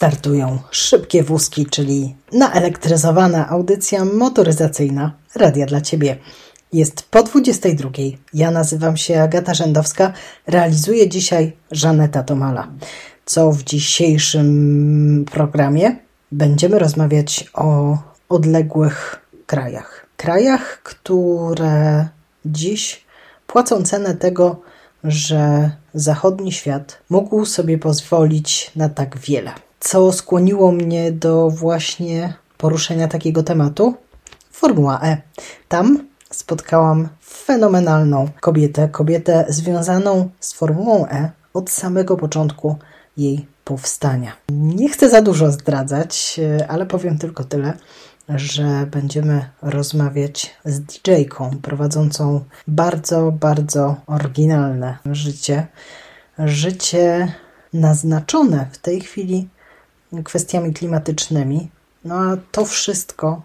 startują 0.00 0.58
szybkie 0.70 1.22
wózki, 1.22 1.66
czyli 1.66 2.16
naelektryzowana 2.32 3.48
audycja 3.48 4.04
motoryzacyjna 4.04 5.12
Radia 5.34 5.66
dla 5.66 5.80
Ciebie. 5.80 6.16
Jest 6.72 7.02
po 7.02 7.22
22. 7.22 7.90
Ja 8.34 8.50
nazywam 8.50 8.96
się 8.96 9.22
Agata 9.22 9.54
Rzędowska, 9.54 10.12
realizuję 10.46 11.08
dzisiaj 11.08 11.56
Żaneta 11.70 12.22
Tomala. 12.22 12.68
Co 13.24 13.52
w 13.52 13.62
dzisiejszym 13.62 15.24
programie? 15.32 15.96
Będziemy 16.32 16.78
rozmawiać 16.78 17.50
o 17.54 17.98
odległych 18.28 19.26
krajach. 19.46 20.06
Krajach, 20.16 20.82
które 20.82 22.08
dziś 22.44 23.04
płacą 23.46 23.82
cenę 23.82 24.14
tego, 24.14 24.60
że 25.04 25.70
zachodni 25.94 26.52
świat 26.52 26.98
mógł 27.10 27.44
sobie 27.44 27.78
pozwolić 27.78 28.70
na 28.76 28.88
tak 28.88 29.18
wiele. 29.18 29.52
Co 29.80 30.12
skłoniło 30.12 30.72
mnie 30.72 31.12
do 31.12 31.50
właśnie 31.50 32.34
poruszenia 32.58 33.08
takiego 33.08 33.42
tematu? 33.42 33.94
Formuła 34.50 35.00
E. 35.02 35.16
Tam 35.68 36.08
spotkałam 36.30 37.08
fenomenalną 37.24 38.28
kobietę, 38.40 38.88
kobietę 38.88 39.44
związaną 39.48 40.30
z 40.40 40.52
Formułą 40.52 41.06
E 41.06 41.30
od 41.54 41.70
samego 41.70 42.16
początku 42.16 42.76
jej 43.16 43.46
powstania. 43.64 44.32
Nie 44.50 44.88
chcę 44.88 45.10
za 45.10 45.22
dużo 45.22 45.52
zdradzać, 45.52 46.40
ale 46.68 46.86
powiem 46.86 47.18
tylko 47.18 47.44
tyle, 47.44 47.72
że 48.28 48.86
będziemy 48.90 49.50
rozmawiać 49.62 50.56
z 50.64 50.80
DJ-ką 50.80 51.50
prowadzącą 51.62 52.44
bardzo, 52.68 53.32
bardzo 53.32 53.96
oryginalne 54.06 54.98
życie. 55.06 55.66
Życie 56.38 57.32
naznaczone 57.72 58.66
w 58.72 58.78
tej 58.78 59.00
chwili 59.00 59.48
kwestiami 60.24 60.72
klimatycznymi. 60.72 61.68
No 62.04 62.14
a 62.14 62.36
to 62.52 62.64
wszystko 62.64 63.42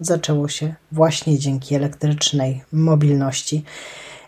zaczęło 0.00 0.48
się 0.48 0.74
właśnie 0.92 1.38
dzięki 1.38 1.74
elektrycznej 1.74 2.62
mobilności. 2.72 3.64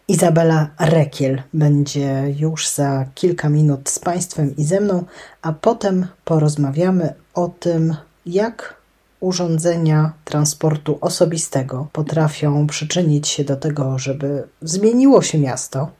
Izabela 0.08 0.70
Rekiel 0.78 1.42
będzie 1.52 2.34
już 2.38 2.68
za 2.68 3.06
kilka 3.14 3.48
minut 3.48 3.88
z 3.88 3.98
Państwem 3.98 4.56
i 4.56 4.64
ze 4.64 4.80
mną, 4.80 5.04
a 5.42 5.52
potem 5.52 6.06
porozmawiamy 6.24 7.14
o 7.34 7.48
tym, 7.48 7.96
jak 8.26 8.76
urządzenia 9.20 10.12
transportu 10.24 10.98
osobistego 11.00 11.88
potrafią 11.92 12.66
przyczynić 12.66 13.28
się 13.28 13.44
do 13.44 13.56
tego, 13.56 13.98
żeby 13.98 14.48
zmieniło 14.62 15.22
się 15.22 15.38
miasto 15.38 15.90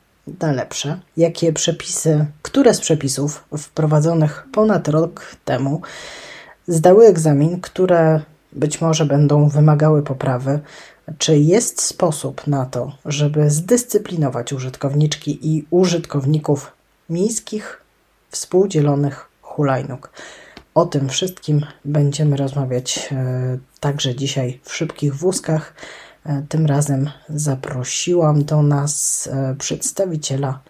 na 0.41 0.53
lepsze, 0.53 1.01
jakie 1.17 1.53
przepisy, 1.53 2.27
które 2.43 2.75
z 2.75 2.81
przepisów 2.81 3.45
wprowadzonych 3.59 4.47
ponad 4.53 4.89
rok 4.89 5.37
temu 5.45 5.81
zdały 6.69 7.07
egzamin, 7.07 7.61
które 7.61 8.21
być 8.53 8.81
może 8.81 9.07
będą 9.07 9.49
wymagały 9.49 10.03
poprawy. 10.03 10.61
Czy 11.19 11.39
jest 11.39 11.83
sposób 11.83 12.47
na 12.47 12.67
to, 12.67 12.93
żeby 13.05 13.51
zdyscyplinować 13.51 14.53
użytkowniczki 14.53 15.39
i 15.57 15.67
użytkowników 15.71 16.73
miejskich 17.11 17.81
współdzielonych 18.31 19.29
hulajnóg? 19.43 20.11
O 20.75 20.87
tym 20.87 21.09
wszystkim 21.09 21.67
będziemy 21.85 22.37
rozmawiać 22.37 23.09
e, 23.13 23.59
także 23.81 24.15
dzisiaj 24.15 24.61
w 24.63 24.75
szybkich 24.75 25.15
wózkach. 25.15 25.75
E, 26.27 26.43
tym 26.49 26.67
razem 26.67 27.11
zaprosiłam 27.29 28.45
do 28.45 28.63
nas 28.63 29.27
e, 29.33 29.55
przedstawiciela 29.59 30.61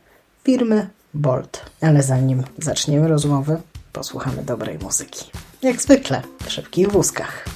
firmy 0.44 0.90
Bolt. 1.14 1.60
Ale 1.80 2.02
zanim 2.02 2.42
zaczniemy 2.58 3.08
rozmowę, 3.08 3.60
posłuchamy 3.92 4.42
dobrej 4.42 4.78
muzyki. 4.78 5.30
Jak 5.62 5.82
zwykle 5.82 6.22
w 6.46 6.52
szybkich 6.52 6.92
wózkach. 6.92 7.55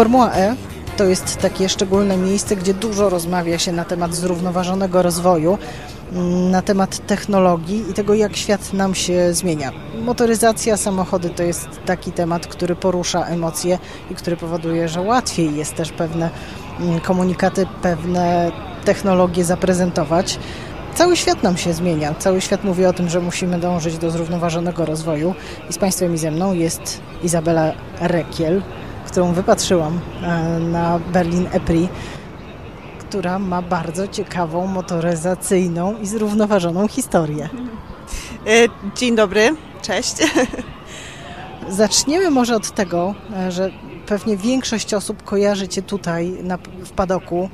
Formuła 0.00 0.32
E 0.32 0.56
to 0.96 1.04
jest 1.04 1.36
takie 1.36 1.68
szczególne 1.68 2.16
miejsce, 2.16 2.56
gdzie 2.56 2.74
dużo 2.74 3.08
rozmawia 3.08 3.58
się 3.58 3.72
na 3.72 3.84
temat 3.84 4.14
zrównoważonego 4.14 5.02
rozwoju, 5.02 5.58
mm, 6.12 6.50
na 6.50 6.62
temat 6.62 7.06
technologii 7.06 7.90
i 7.90 7.94
tego, 7.94 8.14
jak 8.14 8.36
świat 8.36 8.72
nam 8.72 8.94
się 8.94 9.34
zmienia. 9.34 9.72
Motoryzacja, 10.02 10.76
samochody 10.76 11.30
to 11.30 11.42
jest 11.42 11.68
taki 11.86 12.12
temat, 12.12 12.46
który 12.46 12.76
porusza 12.76 13.24
emocje 13.24 13.78
i 14.10 14.14
który 14.14 14.36
powoduje, 14.36 14.88
że 14.88 15.00
łatwiej 15.00 15.56
jest 15.56 15.74
też 15.74 15.92
pewne 15.92 16.30
mm, 16.80 17.00
komunikaty, 17.00 17.66
pewne 17.82 18.52
technologie 18.84 19.44
zaprezentować. 19.44 20.38
Cały 20.94 21.16
świat 21.16 21.42
nam 21.42 21.56
się 21.56 21.72
zmienia. 21.72 22.14
Cały 22.14 22.40
świat 22.40 22.64
mówi 22.64 22.86
o 22.86 22.92
tym, 22.92 23.08
że 23.08 23.20
musimy 23.20 23.58
dążyć 23.58 23.98
do 23.98 24.10
zrównoważonego 24.10 24.84
rozwoju. 24.84 25.34
I 25.70 25.72
z 25.72 25.78
Państwem 25.78 26.14
i 26.14 26.18
ze 26.18 26.30
mną 26.30 26.52
jest 26.52 27.00
Izabela 27.22 27.72
Rekiel, 28.00 28.62
którą 29.10 29.32
wypatrzyłam 29.32 30.00
e, 30.22 30.58
na 30.58 30.98
Berlin 30.98 31.46
EPRI, 31.52 31.88
która 32.98 33.38
ma 33.38 33.62
bardzo 33.62 34.08
ciekawą 34.08 34.66
motoryzacyjną 34.66 35.98
i 35.98 36.06
zrównoważoną 36.06 36.88
historię. 36.88 37.48
E, 38.46 38.50
dzień 38.96 39.16
dobry, 39.16 39.54
cześć. 39.82 40.14
Zaczniemy 41.68 42.30
może 42.30 42.56
od 42.56 42.70
tego, 42.70 43.14
e, 43.36 43.52
że 43.52 43.70
pewnie 44.06 44.36
większość 44.36 44.94
osób 44.94 45.22
kojarzy 45.22 45.68
Cię 45.68 45.82
tutaj 45.82 46.30
na, 46.42 46.58
w 46.84 46.90
padoku 46.90 47.50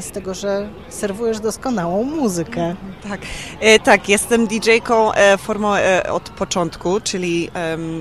z 0.00 0.10
tego, 0.10 0.34
że 0.34 0.68
serwujesz 0.88 1.40
doskonałą 1.40 2.02
muzykę. 2.02 2.74
Tak, 3.08 3.20
e, 3.60 3.78
tak 3.78 4.08
jestem 4.08 4.46
DJ-ką 4.46 5.12
e, 5.12 5.38
formą 5.38 5.74
e, 5.74 6.12
od 6.12 6.30
początku, 6.30 7.00
czyli 7.00 7.50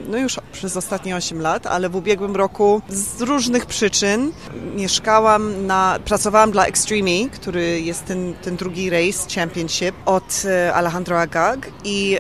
no 0.10 0.18
już 0.18 0.40
przez 0.52 0.78
ostatnie 0.78 1.16
8 1.16 1.42
lat, 1.42 1.68
ale 1.68 1.90
w 1.90 1.96
ubiegłym 1.96 2.36
roku 2.36 2.82
z 2.90 3.22
różnych 3.22 3.66
przyczyn 3.66 4.32
mieszkałam 4.76 5.66
na, 5.68 6.00
pracowałam 6.06 6.52
dla 6.52 6.66
Extreme, 6.66 7.30
który 7.34 7.82
jest 7.82 8.06
ten, 8.06 8.34
ten 8.42 8.56
drugi 8.56 8.90
race 8.90 9.36
championship 9.36 9.96
od 10.06 10.44
Alejandro 10.74 11.20
Agag 11.20 11.72
i 11.84 12.18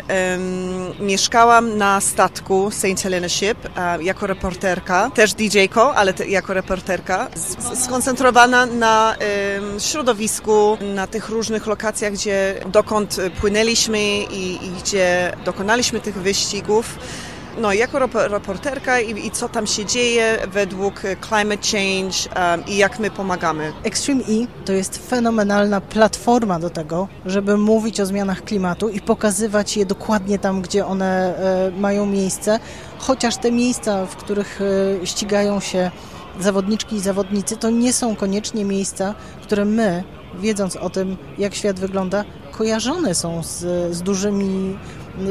mieszkałam 0.99 1.77
na 1.77 2.01
statku 2.01 2.71
St. 2.71 3.03
Helena 3.03 3.29
Ship 3.29 3.57
jako 4.01 4.27
reporterka, 4.27 5.11
też 5.13 5.33
DJ-ką, 5.33 5.81
ale 5.81 6.13
te, 6.13 6.27
jako 6.27 6.53
reporterka, 6.53 7.27
skoncentrowana 7.75 8.65
na 8.65 9.15
środowisku, 9.79 10.77
na 10.95 11.07
tych 11.07 11.29
różnych 11.29 11.67
lokacjach, 11.67 12.13
gdzie 12.13 12.55
dokąd 12.65 13.17
płynęliśmy 13.39 13.99
i, 14.23 14.65
i 14.65 14.69
gdzie 14.69 15.31
dokonaliśmy 15.45 15.99
tych 15.99 16.15
wyścigów. 16.15 16.97
No, 17.57 17.73
jako 17.73 17.99
reporterka 18.13 18.99
i, 18.99 19.27
i, 19.27 19.31
co 19.31 19.49
tam 19.49 19.67
się 19.67 19.85
dzieje 19.85 20.37
według 20.47 21.01
climate 21.27 21.67
change 21.71 22.15
um, 22.51 22.65
i 22.67 22.77
jak 22.77 22.99
my 22.99 23.11
pomagamy. 23.11 23.73
Extreme 23.83 24.21
E 24.21 24.65
to 24.65 24.73
jest 24.73 25.09
fenomenalna 25.09 25.81
platforma 25.81 26.59
do 26.59 26.69
tego, 26.69 27.07
żeby 27.25 27.57
mówić 27.57 27.99
o 27.99 28.05
zmianach 28.05 28.43
klimatu 28.43 28.89
i 28.89 29.01
pokazywać 29.01 29.77
je 29.77 29.85
dokładnie 29.85 30.39
tam, 30.39 30.61
gdzie 30.61 30.85
one 30.85 31.37
e, 31.37 31.71
mają 31.79 32.05
miejsce, 32.05 32.59
chociaż 32.97 33.37
te 33.37 33.51
miejsca, 33.51 34.05
w 34.05 34.15
których 34.15 34.59
e, 35.01 35.05
ścigają 35.07 35.59
się 35.59 35.91
zawodniczki 36.39 36.95
i 36.95 36.99
zawodnicy 36.99 37.57
to 37.57 37.69
nie 37.69 37.93
są 37.93 38.15
koniecznie 38.15 38.65
miejsca, 38.65 39.15
które 39.41 39.65
my, 39.65 40.03
wiedząc 40.39 40.75
o 40.75 40.89
tym, 40.89 41.17
jak 41.37 41.55
świat 41.55 41.79
wygląda, 41.79 42.23
kojarzone 42.51 43.15
są 43.15 43.43
z, 43.43 43.59
z 43.95 44.01
dużymi 44.01 44.77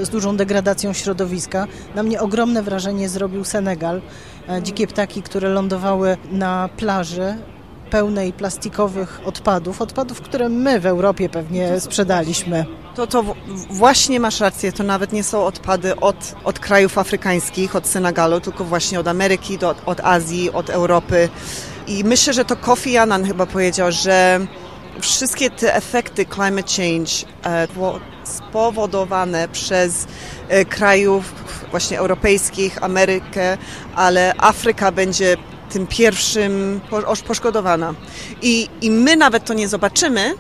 z 0.03 0.09
dużą 0.09 0.37
degradacją 0.37 0.93
środowiska. 0.93 1.67
Na 1.95 2.03
mnie 2.03 2.21
ogromne 2.21 2.63
wrażenie 2.63 3.09
zrobił 3.09 3.45
Senegal. 3.45 4.03
E, 4.49 4.63
dzikie 4.63 4.87
ptaki, 4.87 5.23
które 5.23 5.49
lądowały 5.49 6.17
na 6.31 6.69
plaży 6.77 7.35
pełnej 7.95 8.33
plastikowych 8.33 9.21
odpadów, 9.25 9.83
odpadów, 9.83 10.21
które 10.21 10.49
my 10.49 10.81
w 10.81 10.87
Europie 10.87 11.29
pewnie 11.29 11.81
sprzedaliśmy. 11.81 12.67
To, 12.95 13.07
to 13.07 13.25
właśnie 13.71 14.21
masz 14.21 14.41
rację, 14.41 14.73
to 14.73 14.83
nawet 14.83 15.13
nie 15.13 15.25
są 15.25 15.45
odpady 15.45 15.97
od, 15.97 16.35
od 16.45 16.59
krajów 16.59 16.99
afrykańskich, 16.99 17.77
od 17.77 17.87
Senegalu, 17.87 18.41
tylko 18.41 18.65
właśnie 18.65 19.01
od 19.01 19.09
Ameryki, 19.09 19.59
do, 19.59 19.75
od 19.87 20.01
Azji, 20.01 20.53
od 20.53 20.71
Europy. 20.71 21.29
I 21.87 22.05
myślę, 22.05 22.33
że 22.33 22.45
to 22.45 22.57
Kofi 22.57 22.97
Annan 22.99 23.25
chyba 23.25 23.47
powiedział, 23.47 23.93
że 23.93 24.47
wszystkie 25.01 25.51
te 25.51 25.75
efekty 25.75 26.27
climate 26.27 26.73
change 26.77 27.13
e, 27.45 27.69
spowodowane 28.25 29.49
przez 29.49 30.07
e, 30.49 30.65
krajów 30.65 31.35
właśnie 31.71 31.99
europejskich, 31.99 32.83
Amerykę, 32.83 33.59
ale 33.95 34.35
Afryka 34.39 34.93
będzie 34.93 35.37
tym 35.71 35.87
pierwszym 35.87 36.81
poszkodowana. 37.27 37.95
I, 38.43 38.69
I 38.81 38.91
my 38.91 39.17
nawet 39.17 39.45
to 39.45 39.55
nie 39.55 39.69
zobaczymy, 39.69 40.35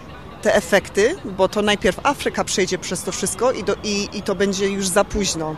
te 0.44 0.54
efekty, 0.54 1.16
bo 1.24 1.48
to 1.48 1.62
najpierw 1.62 2.06
Afryka 2.06 2.44
przejdzie 2.44 2.78
przez 2.78 3.02
to 3.02 3.12
wszystko 3.12 3.52
i, 3.52 3.64
do, 3.64 3.76
i, 3.84 4.08
i 4.12 4.22
to 4.22 4.34
będzie 4.34 4.68
już 4.68 4.86
za 4.86 5.04
późno. 5.04 5.56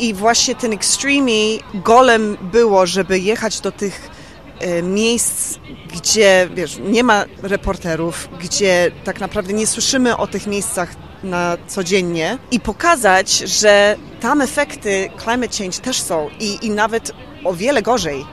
I 0.00 0.14
właśnie 0.14 0.54
ten 0.54 0.72
Extreme 0.72 1.58
golem 1.74 2.36
było, 2.52 2.86
żeby 2.86 3.18
jechać 3.18 3.60
do 3.60 3.72
tych 3.72 4.10
e, 4.58 4.82
miejsc, 4.82 5.58
gdzie 5.94 6.48
wiesz, 6.54 6.78
nie 6.84 7.04
ma 7.04 7.24
reporterów, 7.42 8.28
gdzie 8.40 8.90
tak 9.04 9.20
naprawdę 9.20 9.52
nie 9.52 9.66
słyszymy 9.66 10.16
o 10.16 10.26
tych 10.26 10.46
miejscach 10.46 10.88
na 11.24 11.56
codziennie 11.66 12.38
i 12.50 12.60
pokazać, 12.60 13.32
że 13.32 13.96
tam 14.20 14.40
efekty 14.40 15.10
climate 15.24 15.58
change 15.58 15.78
też 15.78 16.00
są 16.00 16.30
i, 16.40 16.58
i 16.66 16.70
nawet 16.70 17.12
o 17.44 17.54
wiele 17.54 17.82
gorzej 17.82 18.24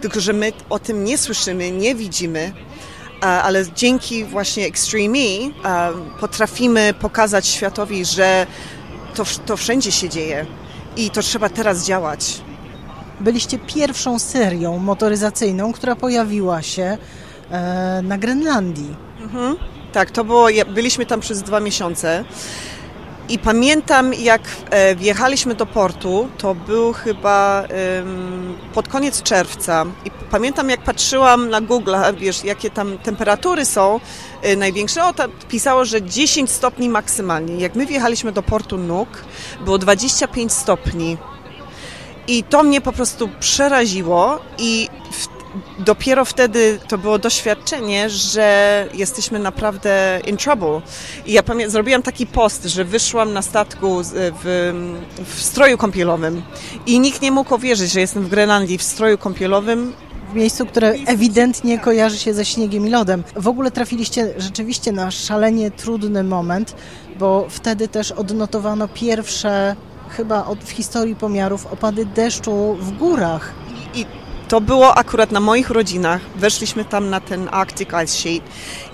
tylko 0.00 0.20
że 0.20 0.32
my 0.32 0.52
o 0.70 0.78
tym 0.78 1.04
nie 1.04 1.18
słyszymy, 1.18 1.70
nie 1.70 1.94
widzimy, 1.94 2.52
ale 3.20 3.64
dzięki 3.74 4.24
właśnie 4.24 4.66
Extreme 4.66 5.18
E 5.64 5.92
potrafimy 6.20 6.94
pokazać 7.00 7.46
światowi, 7.46 8.04
że 8.04 8.46
to, 9.14 9.24
to 9.46 9.56
wszędzie 9.56 9.92
się 9.92 10.08
dzieje 10.08 10.46
i 10.96 11.10
to 11.10 11.22
trzeba 11.22 11.48
teraz 11.48 11.84
działać. 11.84 12.40
Byliście 13.20 13.58
pierwszą 13.58 14.18
serią 14.18 14.78
motoryzacyjną, 14.78 15.72
która 15.72 15.96
pojawiła 15.96 16.62
się 16.62 16.98
e, 17.50 18.00
na 18.02 18.18
Grenlandii. 18.18 18.96
Mhm. 19.20 19.56
Tak, 19.92 20.10
to 20.10 20.24
było, 20.24 20.48
byliśmy 20.74 21.06
tam 21.06 21.20
przez 21.20 21.42
dwa 21.42 21.60
miesiące. 21.60 22.24
I 23.28 23.38
pamiętam, 23.38 24.14
jak 24.14 24.42
e, 24.70 24.94
wjechaliśmy 24.94 25.54
do 25.54 25.66
portu, 25.66 26.28
to 26.38 26.54
był 26.54 26.92
chyba 26.92 27.64
pod 28.74 28.88
koniec 28.88 29.22
czerwca. 29.22 29.86
I 30.04 30.10
pamiętam, 30.30 30.70
jak 30.70 30.82
patrzyłam 30.82 31.50
na 31.50 31.60
Google, 31.60 31.94
wiesz, 32.18 32.44
jakie 32.44 32.70
tam 32.70 32.98
temperatury 32.98 33.64
są 33.64 34.00
e, 34.42 34.56
największe. 34.56 35.04
O, 35.04 35.12
tam 35.12 35.30
pisało, 35.48 35.84
że 35.84 36.02
10 36.02 36.50
stopni 36.50 36.88
maksymalnie. 36.88 37.56
Jak 37.56 37.74
my 37.74 37.86
wjechaliśmy 37.86 38.32
do 38.32 38.42
portu 38.42 38.78
Nuk, 38.78 39.08
było 39.64 39.78
25 39.78 40.52
stopni. 40.52 41.16
I 42.28 42.44
to 42.44 42.62
mnie 42.62 42.80
po 42.80 42.92
prostu 42.92 43.28
przeraziło 43.40 44.38
i 44.58 44.88
w 45.12 45.37
dopiero 45.78 46.24
wtedy 46.24 46.78
to 46.88 46.98
było 46.98 47.18
doświadczenie, 47.18 48.10
że 48.10 48.88
jesteśmy 48.94 49.38
naprawdę 49.38 50.20
in 50.26 50.36
trouble. 50.36 50.80
I 51.26 51.32
ja 51.32 51.42
pamiętam, 51.42 51.70
zrobiłam 51.70 52.02
taki 52.02 52.26
post, 52.26 52.64
że 52.64 52.84
wyszłam 52.84 53.32
na 53.32 53.42
statku 53.42 54.02
w, 54.04 54.72
w 55.24 55.42
stroju 55.42 55.78
kąpielowym 55.78 56.42
i 56.86 57.00
nikt 57.00 57.22
nie 57.22 57.30
mógł 57.30 57.54
uwierzyć, 57.54 57.92
że 57.92 58.00
jestem 58.00 58.24
w 58.24 58.28
Grenlandii 58.28 58.78
w 58.78 58.82
stroju 58.82 59.18
kąpielowym 59.18 59.92
w 60.32 60.34
miejscu, 60.34 60.66
które 60.66 60.94
ewidentnie 61.06 61.78
kojarzy 61.78 62.18
się 62.18 62.34
ze 62.34 62.44
śniegiem 62.44 62.86
i 62.86 62.90
lodem. 62.90 63.24
W 63.36 63.48
ogóle 63.48 63.70
trafiliście 63.70 64.34
rzeczywiście 64.36 64.92
na 64.92 65.10
szalenie 65.10 65.70
trudny 65.70 66.24
moment, 66.24 66.74
bo 67.18 67.46
wtedy 67.50 67.88
też 67.88 68.12
odnotowano 68.12 68.88
pierwsze, 68.88 69.76
chyba 70.10 70.44
od, 70.44 70.64
w 70.64 70.70
historii 70.70 71.16
pomiarów, 71.16 71.66
opady 71.66 72.06
deszczu 72.06 72.76
w 72.80 72.98
górach. 72.98 73.54
I, 73.94 74.06
to 74.48 74.60
było 74.60 74.94
akurat 74.94 75.32
na 75.32 75.40
moich 75.40 75.70
rodzinach. 75.70 76.20
Weszliśmy 76.36 76.84
tam 76.84 77.10
na 77.10 77.20
ten 77.20 77.48
Arctic 77.52 77.88
Ice 77.88 78.06
Sheet 78.06 78.42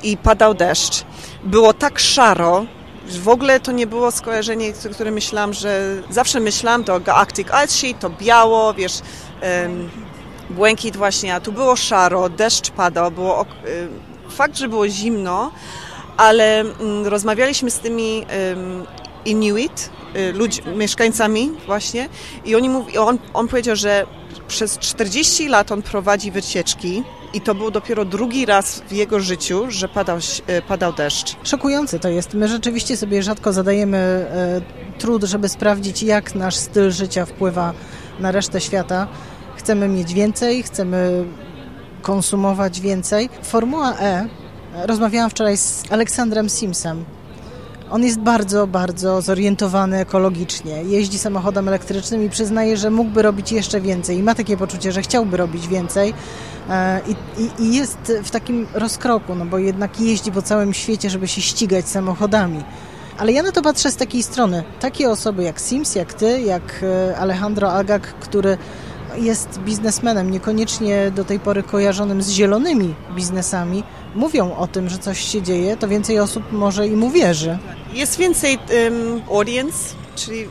i 0.02 0.16
padał 0.16 0.54
deszcz. 0.54 1.04
Było 1.44 1.72
tak 1.72 1.98
szaro, 1.98 2.66
że 3.08 3.20
w 3.20 3.28
ogóle 3.28 3.60
to 3.60 3.72
nie 3.72 3.86
było 3.86 4.10
skojarzenie, 4.10 4.72
które 4.92 5.10
myślałam, 5.10 5.52
że 5.52 6.02
zawsze 6.10 6.40
myślałam, 6.40 6.84
to 6.84 7.14
Arctic 7.14 7.48
Ice 7.64 7.74
Sheet, 7.74 7.98
to 7.98 8.10
biało, 8.10 8.74
wiesz, 8.74 8.98
błękit 10.50 10.96
właśnie, 10.96 11.34
a 11.34 11.40
tu 11.40 11.52
było 11.52 11.76
szaro, 11.76 12.28
deszcz 12.28 12.70
padał, 12.70 13.10
było 13.10 13.46
fakt, 14.30 14.56
że 14.56 14.68
było 14.68 14.88
zimno, 14.88 15.50
ale 16.16 16.64
um, 16.64 17.06
rozmawialiśmy 17.06 17.70
z 17.70 17.78
tymi 17.78 18.26
Inuit, 19.24 19.90
y, 20.16 20.32
ludź, 20.32 20.62
mieszkańcami 20.76 21.52
właśnie 21.66 22.08
i 22.44 22.56
oni 22.56 22.68
mówi, 22.68 22.98
on, 22.98 23.18
on 23.34 23.48
powiedział, 23.48 23.76
że 23.76 24.06
przez 24.48 24.78
40 24.78 25.48
lat 25.48 25.72
on 25.72 25.82
prowadzi 25.82 26.30
wycieczki 26.30 27.02
i 27.34 27.40
to 27.40 27.54
był 27.54 27.70
dopiero 27.70 28.04
drugi 28.04 28.46
raz 28.46 28.82
w 28.88 28.92
jego 28.92 29.20
życiu, 29.20 29.64
że 29.68 29.88
padał, 29.88 30.18
y, 30.18 30.62
padał 30.68 30.92
deszcz. 30.92 31.36
Szokujące 31.42 31.98
to 31.98 32.08
jest. 32.08 32.34
My 32.34 32.48
rzeczywiście 32.48 32.96
sobie 32.96 33.22
rzadko 33.22 33.52
zadajemy 33.52 33.96
e, 33.96 34.60
trud, 34.98 35.24
żeby 35.24 35.48
sprawdzić, 35.48 36.02
jak 36.02 36.34
nasz 36.34 36.56
styl 36.56 36.90
życia 36.90 37.26
wpływa 37.26 37.72
na 38.20 38.32
resztę 38.32 38.60
świata. 38.60 39.06
Chcemy 39.56 39.88
mieć 39.88 40.14
więcej, 40.14 40.62
chcemy 40.62 41.24
konsumować 42.02 42.80
więcej. 42.80 43.28
Formuła 43.42 43.94
E, 44.74 44.86
rozmawiałam 44.86 45.30
wczoraj 45.30 45.56
z 45.56 45.84
Aleksandrem 45.90 46.48
Simsem, 46.48 47.04
on 47.90 48.04
jest 48.04 48.18
bardzo, 48.18 48.66
bardzo 48.66 49.22
zorientowany 49.22 49.98
ekologicznie. 49.98 50.82
Jeździ 50.82 51.18
samochodem 51.18 51.68
elektrycznym 51.68 52.24
i 52.24 52.30
przyznaje, 52.30 52.76
że 52.76 52.90
mógłby 52.90 53.22
robić 53.22 53.52
jeszcze 53.52 53.80
więcej. 53.80 54.18
I 54.18 54.22
ma 54.22 54.34
takie 54.34 54.56
poczucie, 54.56 54.92
że 54.92 55.02
chciałby 55.02 55.36
robić 55.36 55.68
więcej. 55.68 56.14
E, 56.70 57.00
I, 57.08 57.42
i, 57.42 57.62
I, 57.62 57.74
jest 57.74 58.12
w 58.24 58.30
takim 58.30 58.66
rozkroku, 58.74 59.34
no 59.34 59.44
bo 59.44 59.58
jednak 59.58 60.00
jeździ 60.00 60.32
po 60.32 60.42
całym 60.42 60.74
świecie, 60.74 61.10
żeby 61.10 61.28
się 61.28 61.40
ścigać 61.40 61.88
samochodami. 61.88 62.64
Ale 63.18 63.32
ja 63.32 63.42
na 63.42 63.52
to 63.52 63.62
patrzę 63.62 63.90
z 63.90 63.96
takiej 63.96 64.22
strony. 64.22 64.64
Takie 64.80 65.10
osoby 65.10 65.42
jak 65.42 65.60
Sims, 65.60 65.94
jak 65.94 66.14
ty, 66.14 66.40
jak 66.40 66.84
e, 67.10 67.18
Alejandro 67.18 67.72
Agag, 67.72 68.02
który 68.02 68.58
jest 69.16 69.58
biznesmenem, 69.58 70.30
niekoniecznie 70.30 71.10
do 71.10 71.24
tej 71.24 71.40
pory 71.40 71.62
kojarzonym 71.62 72.22
z 72.22 72.30
zielonymi 72.30 72.94
biznesami, 73.14 73.82
mówią 74.14 74.56
o 74.56 74.66
tym, 74.66 74.88
że 74.88 74.98
coś 74.98 75.32
się 75.32 75.42
dzieje, 75.42 75.76
to 75.76 75.88
więcej 75.88 76.20
osób 76.20 76.52
może 76.52 76.86
im 76.88 77.02
uwierzy. 77.02 77.58
Jest 77.92 78.18
więcej 78.18 78.58
um, 78.58 79.22
audience, 79.30 79.94
czyli 80.16 80.48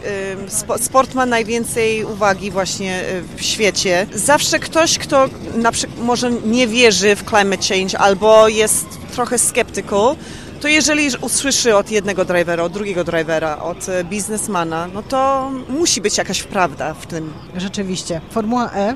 sport 0.79 1.13
ma 1.13 1.25
najwięcej 1.25 2.05
uwagi 2.05 2.51
właśnie 2.51 2.95
e, 2.95 3.21
w 3.37 3.41
świecie. 3.41 4.07
Zawsze 4.13 4.59
ktoś, 4.59 4.97
kto 4.97 5.25
na 5.55 5.71
przykład 5.71 5.99
może 5.99 6.31
nie 6.31 6.67
wierzy 6.67 7.15
w 7.15 7.29
climate 7.29 7.67
change 7.69 7.99
albo 7.99 8.47
jest 8.47 8.85
trochę 9.13 9.39
skeptyką, 9.39 10.15
to 10.61 10.67
jeżeli 10.67 11.07
usłyszy 11.21 11.75
od 11.75 11.91
jednego 11.91 12.25
drivera, 12.25 12.63
od 12.63 12.71
drugiego 12.71 13.03
drivera, 13.03 13.57
od 13.57 13.89
e, 13.89 14.03
biznesmana, 14.03 14.87
no 14.93 15.03
to 15.03 15.51
musi 15.69 16.01
być 16.01 16.17
jakaś 16.17 16.43
prawda 16.43 16.93
w 16.93 17.07
tym. 17.07 17.33
Rzeczywiście. 17.55 18.21
Formuła 18.31 18.71
E 18.73 18.95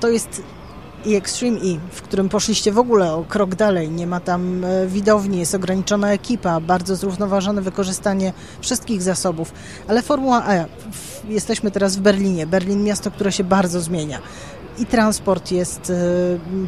to 0.00 0.08
jest 0.08 0.42
i 1.04 1.14
Extreme 1.14 1.58
E, 1.58 1.78
w 1.90 2.02
którym 2.02 2.28
poszliście 2.28 2.72
w 2.72 2.78
ogóle 2.78 3.12
o 3.12 3.24
krok 3.24 3.54
dalej. 3.54 3.90
Nie 3.90 4.06
ma 4.06 4.20
tam 4.20 4.64
e, 4.64 4.86
widowni, 4.86 5.38
jest 5.38 5.54
ograniczona 5.54 6.12
ekipa, 6.12 6.60
bardzo 6.60 6.96
zrównoważone 6.96 7.62
wykorzystanie 7.62 8.32
wszystkich 8.60 9.02
zasobów. 9.02 9.52
Ale 9.88 10.02
Formuła 10.02 10.46
E, 10.46 10.66
jesteśmy 11.28 11.70
teraz 11.70 11.96
w 11.96 12.00
Berlinie. 12.00 12.46
Berlin 12.46 12.84
miasto, 12.84 13.10
które 13.10 13.32
się 13.32 13.44
bardzo 13.44 13.80
zmienia 13.80 14.18
i 14.78 14.86
transport 14.86 15.50
jest 15.52 15.90
e, 15.90 15.94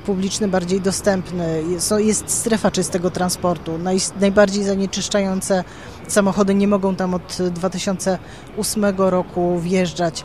publiczny 0.06 0.48
bardziej 0.48 0.80
dostępny, 0.80 1.62
jest, 1.70 1.94
jest 1.98 2.30
strefa 2.30 2.70
czystego 2.70 3.10
transportu. 3.10 3.78
Naj, 3.78 3.98
najbardziej 4.20 4.64
zanieczyszczające 4.64 5.64
samochody 6.08 6.54
nie 6.54 6.68
mogą 6.68 6.96
tam 6.96 7.14
od 7.14 7.38
2008 7.50 8.84
roku 8.96 9.58
wjeżdżać. 9.58 10.24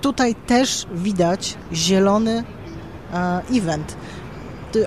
Tutaj 0.00 0.34
też 0.34 0.86
widać 0.94 1.54
zielony 1.72 2.44
e, 3.12 3.42
event. 3.52 3.96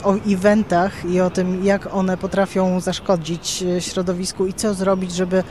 O 0.04 0.16
eventach 0.28 1.06
i 1.06 1.22
o 1.22 1.30
tym, 1.30 1.66
jak 1.66 1.94
one 1.94 2.18
potrafią 2.18 2.80
zaszkodzić 2.80 3.64
e, 3.64 3.82
środowisku 3.82 4.46
i 4.46 4.54
co 4.54 4.74
zrobić, 4.74 5.16
żeby 5.16 5.44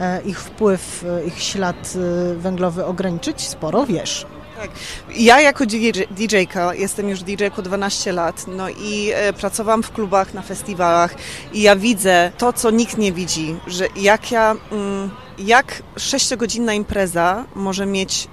e, 0.00 0.22
ich 0.22 0.40
wpływ, 0.40 1.04
ich 1.26 1.42
ślad 1.42 1.94
węglowy 2.36 2.84
ograniczyć, 2.84 3.48
sporo 3.48 3.86
wiesz. 3.86 4.26
Tak. 4.60 4.70
Ja 5.16 5.40
jako 5.40 5.64
DJ-ka, 6.10 6.74
jestem 6.74 7.08
już 7.08 7.20
DJ-ką 7.20 7.62
12 7.62 8.12
lat, 8.12 8.44
no 8.48 8.68
i 8.68 9.12
pracowałam 9.40 9.82
w 9.82 9.92
klubach, 9.92 10.34
na 10.34 10.42
festiwalach 10.42 11.14
i 11.52 11.62
ja 11.62 11.76
widzę 11.76 12.32
to, 12.38 12.52
co 12.52 12.70
nikt 12.70 12.98
nie 12.98 13.12
widzi, 13.12 13.56
że 13.66 13.86
jak 13.96 14.30
ja, 14.30 14.56
mm, 14.72 15.10
jak 15.38 15.82
sześciogodzinna 15.96 16.74
impreza 16.74 17.44
może 17.54 17.86
mieć 17.86 18.28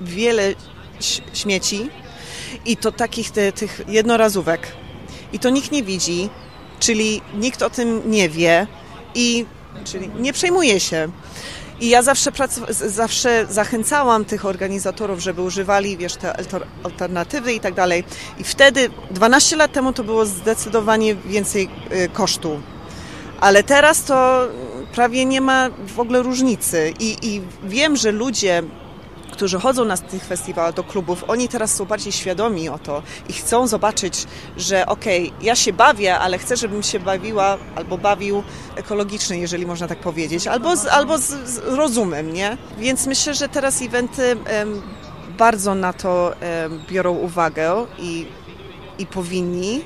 wiele 0.00 0.54
śmieci 1.32 1.90
i 2.64 2.76
to 2.76 2.92
takich 2.92 3.30
te, 3.30 3.52
tych 3.52 3.80
jednorazówek. 3.88 4.72
I 5.32 5.38
to 5.38 5.50
nikt 5.50 5.72
nie 5.72 5.82
widzi, 5.82 6.28
czyli 6.80 7.20
nikt 7.34 7.62
o 7.62 7.70
tym 7.70 8.10
nie 8.10 8.28
wie 8.28 8.66
i 9.14 9.46
czyli 9.84 10.10
nie 10.18 10.32
przejmuje 10.32 10.80
się. 10.80 11.08
I 11.80 11.88
ja 11.88 12.02
zawsze, 12.02 12.30
zawsze 12.86 13.46
zachęcałam 13.50 14.24
tych 14.24 14.44
organizatorów, 14.44 15.20
żeby 15.20 15.42
używali, 15.42 15.96
wiesz, 15.96 16.16
te 16.16 16.36
alternatywy 16.82 17.52
i 17.52 17.60
tak 17.60 17.74
dalej. 17.74 18.04
I 18.38 18.44
wtedy, 18.44 18.90
12 19.10 19.56
lat 19.56 19.72
temu 19.72 19.92
to 19.92 20.04
było 20.04 20.26
zdecydowanie 20.26 21.14
więcej 21.14 21.68
y, 21.92 22.08
kosztu. 22.08 22.60
Ale 23.40 23.62
teraz 23.62 24.04
to 24.04 24.48
prawie 24.94 25.24
nie 25.24 25.40
ma 25.40 25.70
w 25.86 26.00
ogóle 26.00 26.22
różnicy. 26.22 26.94
I, 27.00 27.16
i 27.22 27.42
wiem, 27.64 27.96
że 27.96 28.12
ludzie 28.12 28.62
którzy 29.32 29.58
chodzą 29.58 29.84
na 29.84 29.96
tych 29.96 30.24
festiwalach 30.24 30.74
do 30.74 30.84
klubów, 30.84 31.24
oni 31.28 31.48
teraz 31.48 31.74
są 31.74 31.84
bardziej 31.84 32.12
świadomi 32.12 32.68
o 32.68 32.78
to 32.78 33.02
i 33.28 33.32
chcą 33.32 33.66
zobaczyć, 33.66 34.26
że 34.56 34.86
okej, 34.86 35.28
okay, 35.28 35.44
ja 35.44 35.56
się 35.56 35.72
bawię, 35.72 36.18
ale 36.18 36.38
chcę, 36.38 36.56
żebym 36.56 36.82
się 36.82 37.00
bawiła 37.00 37.58
albo 37.76 37.98
bawił 37.98 38.42
ekologicznie, 38.76 39.38
jeżeli 39.38 39.66
można 39.66 39.88
tak 39.88 39.98
powiedzieć, 39.98 40.46
albo 40.46 40.76
z, 40.76 40.86
albo 40.86 41.18
z, 41.18 41.24
z 41.24 41.58
rozumem, 41.58 42.32
nie? 42.32 42.56
Więc 42.78 43.06
myślę, 43.06 43.34
że 43.34 43.48
teraz 43.48 43.82
eventy 43.82 44.36
um, 44.36 44.82
bardzo 45.38 45.74
na 45.74 45.92
to 45.92 46.32
um, 46.62 46.82
biorą 46.88 47.12
uwagę 47.12 47.86
i, 47.98 48.26
i 48.98 49.06
powinni. 49.06 49.84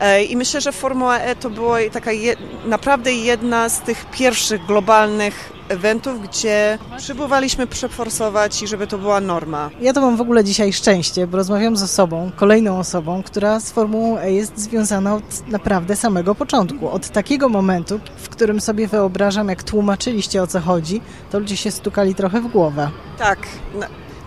E, 0.00 0.24
I 0.24 0.36
myślę, 0.36 0.60
że 0.60 0.72
Formuła 0.72 1.18
E 1.18 1.36
to 1.36 1.50
była 1.50 1.78
taka 1.92 2.12
je, 2.12 2.36
naprawdę 2.64 3.12
jedna 3.12 3.68
z 3.68 3.80
tych 3.80 4.10
pierwszych 4.10 4.66
globalnych 4.66 5.57
eventów, 5.68 6.22
gdzie 6.22 6.78
próbowaliśmy 7.06 7.66
przeforsować 7.66 8.62
i 8.62 8.66
żeby 8.66 8.86
to 8.86 8.98
była 8.98 9.20
norma. 9.20 9.70
Ja 9.80 9.92
to 9.92 10.00
mam 10.00 10.16
w 10.16 10.20
ogóle 10.20 10.44
dzisiaj 10.44 10.72
szczęście, 10.72 11.26
bo 11.26 11.36
rozmawiam 11.36 11.76
z 11.76 11.82
osobą, 11.82 12.30
kolejną 12.36 12.78
osobą, 12.78 13.22
która 13.22 13.60
z 13.60 13.70
Formułą 13.70 14.18
E 14.18 14.32
jest 14.32 14.58
związana 14.58 15.14
od 15.14 15.48
naprawdę 15.48 15.96
samego 15.96 16.34
początku. 16.34 16.90
Od 16.90 17.08
takiego 17.08 17.48
momentu, 17.48 18.00
w 18.16 18.28
którym 18.28 18.60
sobie 18.60 18.88
wyobrażam, 18.88 19.48
jak 19.48 19.62
tłumaczyliście 19.62 20.42
o 20.42 20.46
co 20.46 20.60
chodzi, 20.60 21.00
to 21.30 21.38
ludzie 21.38 21.56
się 21.56 21.70
stukali 21.70 22.14
trochę 22.14 22.40
w 22.40 22.48
głowę. 22.48 22.90
Tak. 23.18 23.38
No, 23.74 23.86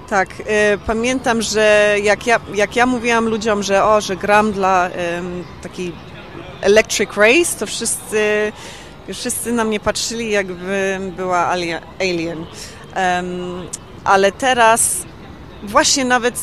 tak, 0.09 0.29
y, 0.39 0.43
pamiętam, 0.87 1.41
że 1.41 1.95
jak 2.03 2.27
ja, 2.27 2.39
jak 2.55 2.75
ja 2.75 2.85
mówiłam 2.85 3.29
ludziom, 3.29 3.63
że 3.63 3.83
o, 3.83 4.01
że 4.01 4.15
gram 4.15 4.51
dla 4.51 4.89
y, 4.89 4.91
takiej 5.63 5.91
Electric 6.61 7.09
Race, 7.17 7.59
to 7.59 7.65
wszyscy 7.65 8.51
wszyscy 9.13 9.51
na 9.51 9.63
mnie 9.63 9.79
patrzyli, 9.79 10.31
jakby 10.31 10.99
była 11.17 11.47
alien. 11.99 12.45
Ale 14.03 14.31
teraz 14.31 14.97
właśnie 15.63 16.05
nawet 16.05 16.37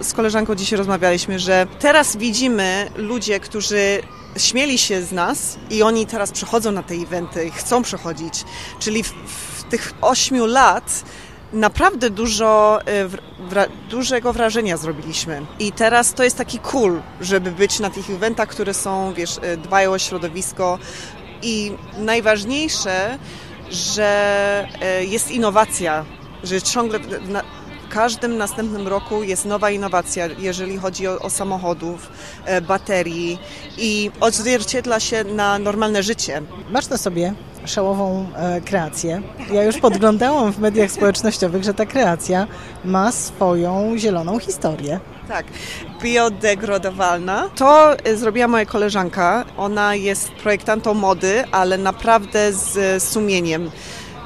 z, 0.00 0.12
koleżanką 0.12 0.54
dzisiaj 0.54 0.78
rozmawialiśmy, 0.78 1.38
że 1.38 1.66
teraz 1.78 2.16
widzimy 2.16 2.90
ludzie, 2.96 3.40
którzy 3.40 4.02
śmieli 4.36 4.78
się 4.78 5.02
z 5.02 5.12
nas 5.12 5.58
i 5.70 5.82
oni 5.82 6.06
teraz 6.06 6.32
przychodzą 6.32 6.72
na 6.72 6.82
te 6.82 6.94
eventy, 6.94 7.50
chcą 7.50 7.82
przechodzić. 7.82 8.44
Czyli 8.78 9.02
w, 9.02 9.12
w 9.58 9.64
tych 9.64 9.94
ośmiu 10.00 10.46
lat 10.46 11.04
naprawdę 11.52 12.10
dużo, 12.10 12.80
e, 12.86 13.68
dużego 13.90 14.32
wrażenia 14.32 14.76
zrobiliśmy. 14.76 15.46
I 15.58 15.72
teraz 15.72 16.14
to 16.14 16.24
jest 16.24 16.36
taki 16.36 16.58
cool, 16.58 17.00
żeby 17.20 17.50
być 17.50 17.80
na 17.80 17.90
tych 17.90 18.10
eventach, 18.10 18.48
które 18.48 18.74
są, 18.74 19.12
wiesz, 19.14 19.38
e, 19.42 19.56
dbają 19.56 19.92
o 19.92 19.98
środowisko, 19.98 20.78
i 21.42 21.72
najważniejsze, 21.98 23.18
że 23.70 24.68
e, 24.80 25.04
jest 25.04 25.30
innowacja, 25.30 26.04
że 26.44 26.62
ciągle 26.62 26.98
w 26.98 27.88
każdym 27.88 28.36
następnym 28.36 28.88
roku 28.88 29.22
jest 29.22 29.44
nowa 29.44 29.70
innowacja, 29.70 30.26
jeżeli 30.38 30.78
chodzi 30.78 31.08
o, 31.08 31.18
o 31.18 31.30
samochodów, 31.30 32.12
e, 32.44 32.60
baterii 32.60 33.38
i 33.78 34.10
odzwierciedla 34.20 35.00
się 35.00 35.24
na 35.24 35.58
normalne 35.58 36.02
życie. 36.02 36.42
Masz 36.70 36.88
na 36.88 36.96
sobie 36.96 37.34
szałową 37.64 38.26
e, 38.36 38.60
kreację. 38.60 39.22
Ja 39.52 39.64
już 39.64 39.78
podglądałam 39.78 40.52
w 40.52 40.58
mediach 40.58 40.90
społecznościowych, 40.90 41.64
że 41.64 41.74
ta 41.74 41.86
kreacja 41.86 42.46
ma 42.84 43.12
swoją 43.12 43.98
zieloną 43.98 44.38
historię. 44.38 45.00
Tak, 45.28 45.46
biodegradowalna. 46.02 47.48
To 47.56 47.96
e, 48.04 48.16
zrobiła 48.16 48.48
moja 48.48 48.66
koleżanka. 48.66 49.44
Ona 49.56 49.94
jest 49.94 50.30
projektantą 50.30 50.94
mody, 50.94 51.44
ale 51.52 51.78
naprawdę 51.78 52.52
z 52.52 53.02
sumieniem. 53.02 53.70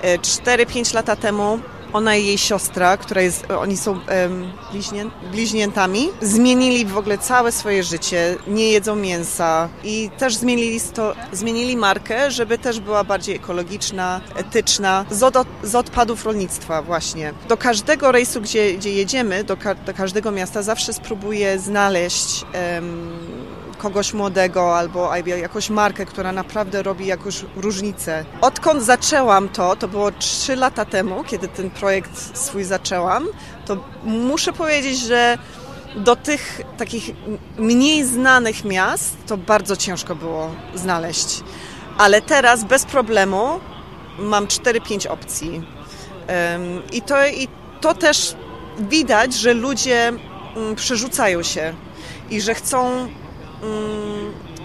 4-5 0.02 0.90
e, 0.90 0.94
lata 0.94 1.16
temu 1.16 1.58
ona 1.92 2.16
i 2.16 2.26
jej 2.26 2.38
siostra, 2.38 2.96
która 2.96 3.22
jest, 3.22 3.50
oni 3.50 3.76
są 3.76 3.92
um, 3.92 4.52
bliźnię, 4.72 5.06
bliźniętami, 5.32 6.08
zmienili 6.22 6.86
w 6.86 6.96
ogóle 6.96 7.18
całe 7.18 7.52
swoje 7.52 7.82
życie, 7.82 8.36
nie 8.46 8.70
jedzą 8.70 8.96
mięsa 8.96 9.68
i 9.84 10.10
też 10.18 10.36
zmienili, 10.36 10.80
sto, 10.80 11.14
zmienili 11.32 11.76
markę, 11.76 12.30
żeby 12.30 12.58
też 12.58 12.80
była 12.80 13.04
bardziej 13.04 13.36
ekologiczna, 13.36 14.20
etyczna, 14.36 15.04
z, 15.10 15.22
od, 15.22 15.34
z 15.62 15.74
odpadów 15.74 16.24
rolnictwa 16.24 16.82
właśnie. 16.82 17.32
Do 17.48 17.56
każdego 17.56 18.12
rejsu, 18.12 18.40
gdzie, 18.40 18.74
gdzie 18.74 18.92
jedziemy, 18.92 19.44
do, 19.44 19.56
ka 19.56 19.74
do 19.74 19.94
każdego 19.94 20.30
miasta 20.30 20.62
zawsze 20.62 20.92
spróbuję 20.92 21.58
znaleźć 21.58 22.44
um, 22.74 23.49
kogoś 23.82 24.12
młodego 24.12 24.78
albo 24.78 25.16
jakąś 25.26 25.70
markę, 25.70 26.06
która 26.06 26.32
naprawdę 26.32 26.82
robi 26.82 27.06
jakąś 27.06 27.44
różnicę. 27.56 28.24
Odkąd 28.40 28.82
zaczęłam 28.82 29.48
to, 29.48 29.76
to 29.76 29.88
było 29.88 30.10
3 30.10 30.56
lata 30.56 30.84
temu, 30.84 31.24
kiedy 31.24 31.48
ten 31.48 31.70
projekt 31.70 32.38
swój 32.38 32.64
zaczęłam, 32.64 33.26
to 33.66 33.76
muszę 34.04 34.52
powiedzieć, 34.52 34.98
że 34.98 35.38
do 35.96 36.16
tych 36.16 36.60
takich 36.78 37.10
mniej 37.58 38.04
znanych 38.04 38.64
miast 38.64 39.16
to 39.26 39.36
bardzo 39.36 39.76
ciężko 39.76 40.14
było 40.14 40.50
znaleźć. 40.74 41.40
Ale 41.98 42.22
teraz 42.22 42.64
bez 42.64 42.84
problemu 42.84 43.60
mam 44.18 44.46
4-5 44.46 45.08
opcji. 45.08 45.62
I 46.92 47.02
to, 47.02 47.26
I 47.26 47.48
to 47.80 47.94
też 47.94 48.36
widać, 48.78 49.34
że 49.34 49.54
ludzie 49.54 50.08
mm, 50.08 50.74
przerzucają 50.76 51.42
się 51.42 51.74
i 52.30 52.40
że 52.40 52.54
chcą, 52.54 53.08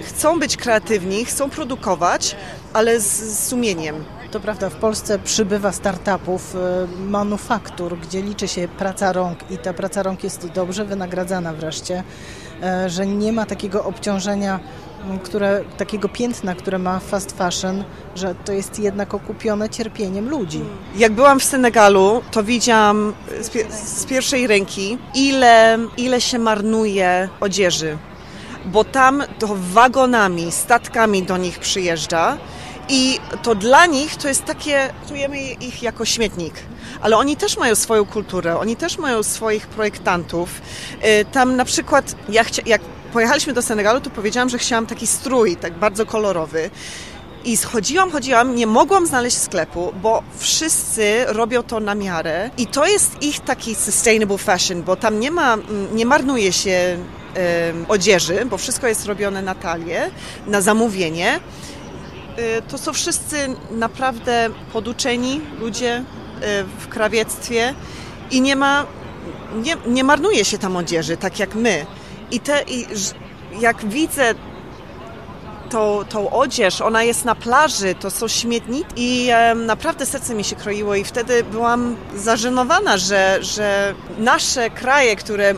chcą 0.02 0.40
być 0.40 0.58
kreatywni, 0.58 1.26
chcą 1.26 1.50
produkować, 1.50 2.36
ale 2.74 3.00
z 3.00 3.40
sumieniem. 3.48 4.04
To 4.32 4.40
prawda, 4.40 4.70
w 4.70 4.76
Polsce 4.76 5.20
przybywa 5.20 5.72
startupów, 5.72 6.56
y, 6.56 6.88
manufaktur, 6.98 7.98
gdzie 7.98 8.22
liczy 8.22 8.48
się 8.48 8.68
praca 8.68 9.12
rąk 9.12 9.52
i 9.52 9.58
ta 9.58 9.74
praca 9.74 10.04
rąk 10.04 10.24
jest 10.24 10.48
dobrze 10.48 10.86
wynagradzana 10.86 11.54
wreszcie, 11.54 12.04
y, 12.86 12.90
że 12.90 13.08
nie 13.08 13.32
ma 13.32 13.46
takiego 13.46 13.84
obciążenia 13.84 14.60
które, 15.24 15.64
takiego 15.78 16.10
piętna, 16.10 16.56
które 16.56 16.80
ma 16.80 17.00
fast 17.00 17.38
fashion, 17.38 17.84
że 18.16 18.36
to 18.46 18.54
jest 18.54 18.80
jednak 18.80 19.14
okupione 19.14 19.70
cierpieniem 19.70 20.30
ludzi. 20.30 20.62
Jak 20.96 21.14
byłam 21.14 21.40
w 21.40 21.44
Senegalu, 21.44 22.22
to 22.32 22.44
widziałam 22.44 23.14
z, 23.42 23.74
z 24.00 24.06
pierwszej 24.06 24.48
ręki, 24.48 24.98
ile, 25.16 25.78
ile 25.98 26.22
się 26.22 26.40
marnuje 26.40 27.30
odzieży, 27.40 27.98
bo 28.66 28.84
tam 28.84 29.24
to 29.40 29.48
wagonami, 29.74 30.52
statkami 30.52 31.24
do 31.24 31.38
nich 31.38 31.60
przyjeżdża. 31.60 32.38
I 32.90 33.20
to 33.44 33.56
dla 33.56 33.86
nich 33.86 34.16
to 34.16 34.28
jest 34.28 34.46
takie, 34.46 34.94
czujemy 35.08 35.40
ich 35.40 35.84
jako 35.84 36.06
śmietnik, 36.06 36.54
ale 37.02 37.18
oni 37.18 37.38
też 37.38 37.58
mają 37.58 37.76
swoją 37.76 38.06
kulturę, 38.06 38.60
oni 38.60 38.76
też 38.76 38.98
mają 38.98 39.24
swoich 39.24 39.68
projektantów. 39.68 40.62
Y, 41.22 41.26
tam 41.32 41.56
na 41.56 41.66
przykład, 41.66 42.16
ja 42.30 42.44
jak 42.66 42.82
pojechaliśmy 43.14 43.54
do 43.54 43.62
Senegalu, 43.62 44.02
to 44.02 44.10
powiedziałam, 44.10 44.50
że 44.50 44.58
chciałam 44.58 44.86
taki 44.86 45.08
strój, 45.08 45.56
tak 45.56 45.74
bardzo 45.74 46.06
kolorowy. 46.06 46.70
I 47.46 47.58
chodziłam, 47.58 48.12
chodziłam, 48.12 48.56
nie 48.56 48.68
mogłam 48.68 49.08
znaleźć 49.08 49.38
sklepu, 49.38 49.94
bo 50.02 50.24
wszyscy 50.38 51.26
robią 51.28 51.64
to 51.64 51.80
na 51.80 51.96
miarę 51.96 52.50
i 52.58 52.68
to 52.68 52.86
jest 52.86 53.24
ich 53.24 53.40
taki 53.40 53.76
sustainable 53.76 54.38
fashion, 54.38 54.84
bo 54.84 54.96
tam 54.96 55.20
nie 55.20 55.32
ma, 55.32 55.54
mm, 55.54 55.96
nie 55.96 56.06
marnuje 56.06 56.54
się 56.54 56.98
odzieży, 57.88 58.46
bo 58.46 58.58
wszystko 58.58 58.88
jest 58.88 59.06
robione 59.06 59.42
na 59.42 59.56
talię, 59.56 60.12
na 60.48 60.62
zamówienie. 60.62 61.40
Y, 62.40 62.62
to 62.68 62.78
są 62.78 62.94
wszyscy 62.94 63.36
naprawdę 63.72 64.50
poduczeni 64.74 65.42
ludzie 65.60 65.98
y, 65.98 66.04
w 66.80 66.88
krawiectwie 66.88 67.74
i 68.32 68.42
nie 68.42 68.56
ma, 68.56 68.86
nie, 69.56 69.76
nie 69.88 70.04
marnuje 70.04 70.46
się 70.46 70.58
tam 70.58 70.78
odzieży, 70.78 71.18
tak 71.18 71.40
jak 71.40 71.56
my. 71.56 71.86
I, 72.32 72.40
te, 72.40 72.64
i 72.68 72.86
jak 73.60 73.86
widzę 73.86 74.36
tą, 75.70 76.06
tą 76.10 76.30
odzież, 76.30 76.82
ona 76.82 77.04
jest 77.04 77.26
na 77.26 77.36
plaży, 77.36 77.96
to 77.96 78.12
są 78.12 78.28
śmietniki 78.28 78.86
i 78.96 79.30
e, 79.32 79.56
naprawdę 79.56 80.06
serce 80.06 80.36
mi 80.36 80.44
się 80.44 80.56
kroiło 80.56 80.96
i 80.96 81.04
wtedy 81.04 81.44
byłam 81.44 81.96
zażenowana, 82.16 82.98
że, 82.98 83.38
że 83.42 83.94
nasze 84.18 84.70
kraje, 84.70 85.16
które 85.16 85.56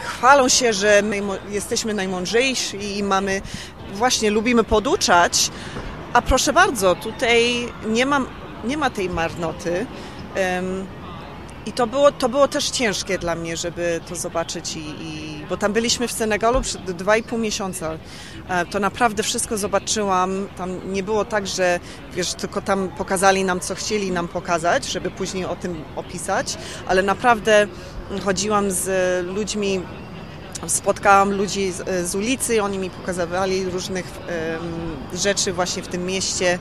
chwalą 0.00 0.48
się, 0.48 0.72
że 0.72 1.02
my 1.02 1.22
jesteśmy 1.50 1.94
najmądrzejsi 1.94 2.98
i 2.98 3.02
mamy, 3.02 3.42
właśnie 3.92 4.30
lubimy 4.30 4.64
poduczać, 4.64 5.50
a 6.12 6.22
proszę 6.22 6.52
bardzo, 6.52 6.94
tutaj 6.94 7.68
nie 7.86 8.06
ma, 8.06 8.20
nie 8.64 8.76
ma 8.76 8.90
tej 8.90 9.10
marnoty. 9.10 9.86
Um, 10.56 10.86
i 11.66 11.72
to 11.72 11.86
było, 11.86 12.12
to 12.12 12.28
było 12.28 12.48
też 12.48 12.70
ciężkie 12.70 13.18
dla 13.18 13.34
mnie, 13.34 13.56
żeby 13.56 14.00
to 14.08 14.16
zobaczyć, 14.16 14.76
i, 14.76 14.80
i 14.80 15.44
bo 15.48 15.56
tam 15.56 15.72
byliśmy 15.72 16.08
w 16.08 16.12
Senegalu 16.12 16.60
przez 16.60 16.78
dwa 16.82 17.16
i 17.16 17.22
pół 17.22 17.38
miesiąca. 17.38 17.98
E, 18.48 18.66
to 18.66 18.80
naprawdę 18.80 19.22
wszystko 19.22 19.58
zobaczyłam. 19.58 20.48
Tam 20.56 20.92
nie 20.92 21.02
było 21.02 21.24
tak, 21.24 21.46
że 21.46 21.80
wiesz, 22.12 22.34
tylko 22.34 22.60
tam 22.62 22.88
pokazali 22.88 23.44
nam, 23.44 23.60
co 23.60 23.74
chcieli 23.74 24.10
nam 24.10 24.28
pokazać, 24.28 24.86
żeby 24.86 25.10
później 25.10 25.44
o 25.44 25.56
tym 25.56 25.84
opisać, 25.96 26.58
ale 26.86 27.02
naprawdę 27.02 27.66
chodziłam 28.24 28.70
z 28.70 28.86
ludźmi 29.26 29.82
spotkałam 30.66 31.32
ludzi 31.32 31.72
z, 31.72 32.08
z 32.10 32.14
ulicy, 32.14 32.62
oni 32.62 32.78
mi 32.78 32.90
pokazywali 32.90 33.64
różnych 33.64 34.04
um, 34.06 35.18
rzeczy 35.18 35.52
właśnie 35.52 35.82
w 35.82 35.88
tym 35.88 36.06
mieście. 36.06 36.58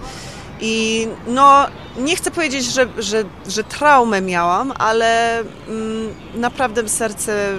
I 0.61 1.07
no, 1.27 1.65
nie 1.97 2.15
chcę 2.15 2.31
powiedzieć, 2.31 2.65
że, 2.65 2.87
że, 2.97 3.23
że 3.47 3.63
traumę 3.63 4.21
miałam, 4.21 4.73
ale 4.79 5.39
mm, 5.39 6.15
naprawdę 6.35 6.89
serce, 6.89 7.57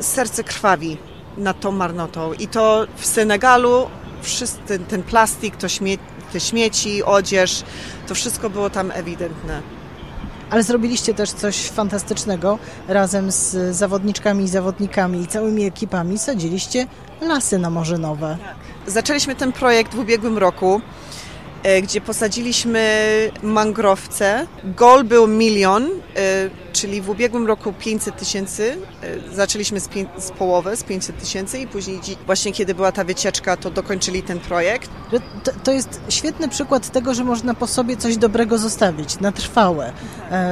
serce 0.00 0.44
krwawi 0.44 0.96
nad 1.36 1.60
tą 1.60 1.72
marnotą. 1.72 2.32
I 2.32 2.48
to 2.48 2.86
w 2.96 3.06
Senegalu 3.06 3.86
wszyscy, 4.22 4.58
ten, 4.66 4.84
ten 4.84 5.02
plastik, 5.02 5.56
to 5.56 5.68
śmie 5.68 5.98
te 6.32 6.40
śmieci, 6.40 7.04
odzież, 7.04 7.62
to 8.06 8.14
wszystko 8.14 8.50
było 8.50 8.70
tam 8.70 8.90
ewidentne. 8.90 9.62
Ale 10.50 10.62
zrobiliście 10.62 11.14
też 11.14 11.30
coś 11.30 11.56
fantastycznego 11.70 12.58
razem 12.88 13.30
z 13.30 13.76
zawodniczkami 13.76 14.44
i 14.44 14.48
zawodnikami 14.48 15.20
i 15.20 15.26
całymi 15.26 15.64
ekipami. 15.64 16.18
Sadziliście 16.18 16.86
lasy 17.20 17.58
na 17.58 17.70
Morzynowe. 17.70 18.38
Zaczęliśmy 18.86 19.34
ten 19.34 19.52
projekt 19.52 19.94
w 19.94 19.98
ubiegłym 19.98 20.38
roku. 20.38 20.80
E, 21.62 21.82
gdzie 21.82 22.00
posadziliśmy 22.00 22.80
mangrowce. 23.42 24.46
Gol 24.64 25.04
był 25.04 25.26
milion, 25.26 25.84
e, 25.84 25.90
czyli 26.72 27.00
w 27.00 27.10
ubiegłym 27.10 27.46
roku 27.46 27.72
500 27.72 28.16
tysięcy. 28.16 28.76
E, 29.02 29.34
zaczęliśmy 29.34 29.80
z, 29.80 29.88
z 30.18 30.30
połowy, 30.30 30.76
z 30.76 30.82
500 30.82 31.20
tysięcy 31.20 31.58
i 31.58 31.66
później 31.66 32.00
właśnie 32.26 32.52
kiedy 32.52 32.74
była 32.74 32.92
ta 32.92 33.04
wycieczka, 33.04 33.56
to 33.56 33.70
dokończyli 33.70 34.22
ten 34.22 34.40
projekt. 34.40 34.90
To, 35.44 35.50
to, 35.64 35.72
jest 35.72 36.00
świetny 36.08 36.48
przykład 36.48 36.92
tego, 36.92 37.14
że 37.14 37.24
można 37.24 37.54
po 37.54 37.66
sobie 37.66 37.96
coś 37.96 38.16
dobrego 38.16 38.58
zostawić 38.58 39.20
na 39.20 39.32
trwałe. 39.32 39.92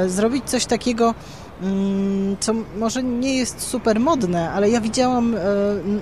Zrobić 0.07 0.45
coś 0.45 0.67
takiego, 0.67 1.15
mm, 1.63 2.37
co 2.41 2.53
może 2.77 3.03
nie 3.03 3.37
jest 3.37 3.61
super 3.61 4.01
modne, 4.01 4.51
ale 4.51 4.71
ja 4.71 4.81
widziałam 4.81 5.37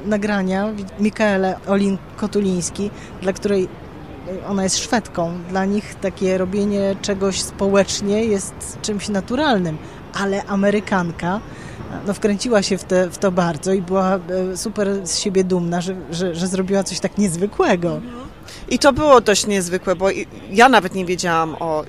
nagrania 0.06 0.72
Mikaele 1.00 1.56
Olin-Kotuliński, 1.66 2.90
dla 3.22 3.32
której 3.32 3.68
ona 4.48 4.62
jest 4.62 4.78
Szwedką. 4.78 5.38
Dla 5.48 5.64
nich 5.64 5.94
takie 5.94 6.38
robienie 6.38 6.96
czegoś 7.02 7.42
społecznie 7.42 8.24
jest 8.24 8.78
czymś 8.82 9.08
naturalnym, 9.08 9.78
ale 10.14 10.44
Amerykanka 10.44 11.40
no, 12.06 12.14
wkręciła 12.14 12.62
się 12.62 12.78
w, 12.78 12.84
te, 12.84 13.10
w 13.10 13.18
to 13.18 13.32
bardzo 13.32 13.72
i 13.72 13.82
była 13.82 14.14
e, 14.14 14.56
super 14.56 15.06
z 15.06 15.18
siebie 15.18 15.44
dumna, 15.44 15.80
że, 15.80 15.96
że, 16.10 16.34
że 16.34 16.46
zrobiła 16.46 16.84
coś 16.84 17.00
tak 17.00 17.18
niezwykłego. 17.18 18.00
I 18.68 18.78
to 18.78 18.92
było 18.92 19.20
dość 19.20 19.46
niezwykłe, 19.46 19.96
bo 19.96 20.08
ja 20.50 20.68
nawet 20.68 20.94
nie 20.94 21.04
wiedziałam 21.04 21.56
o. 21.60 21.84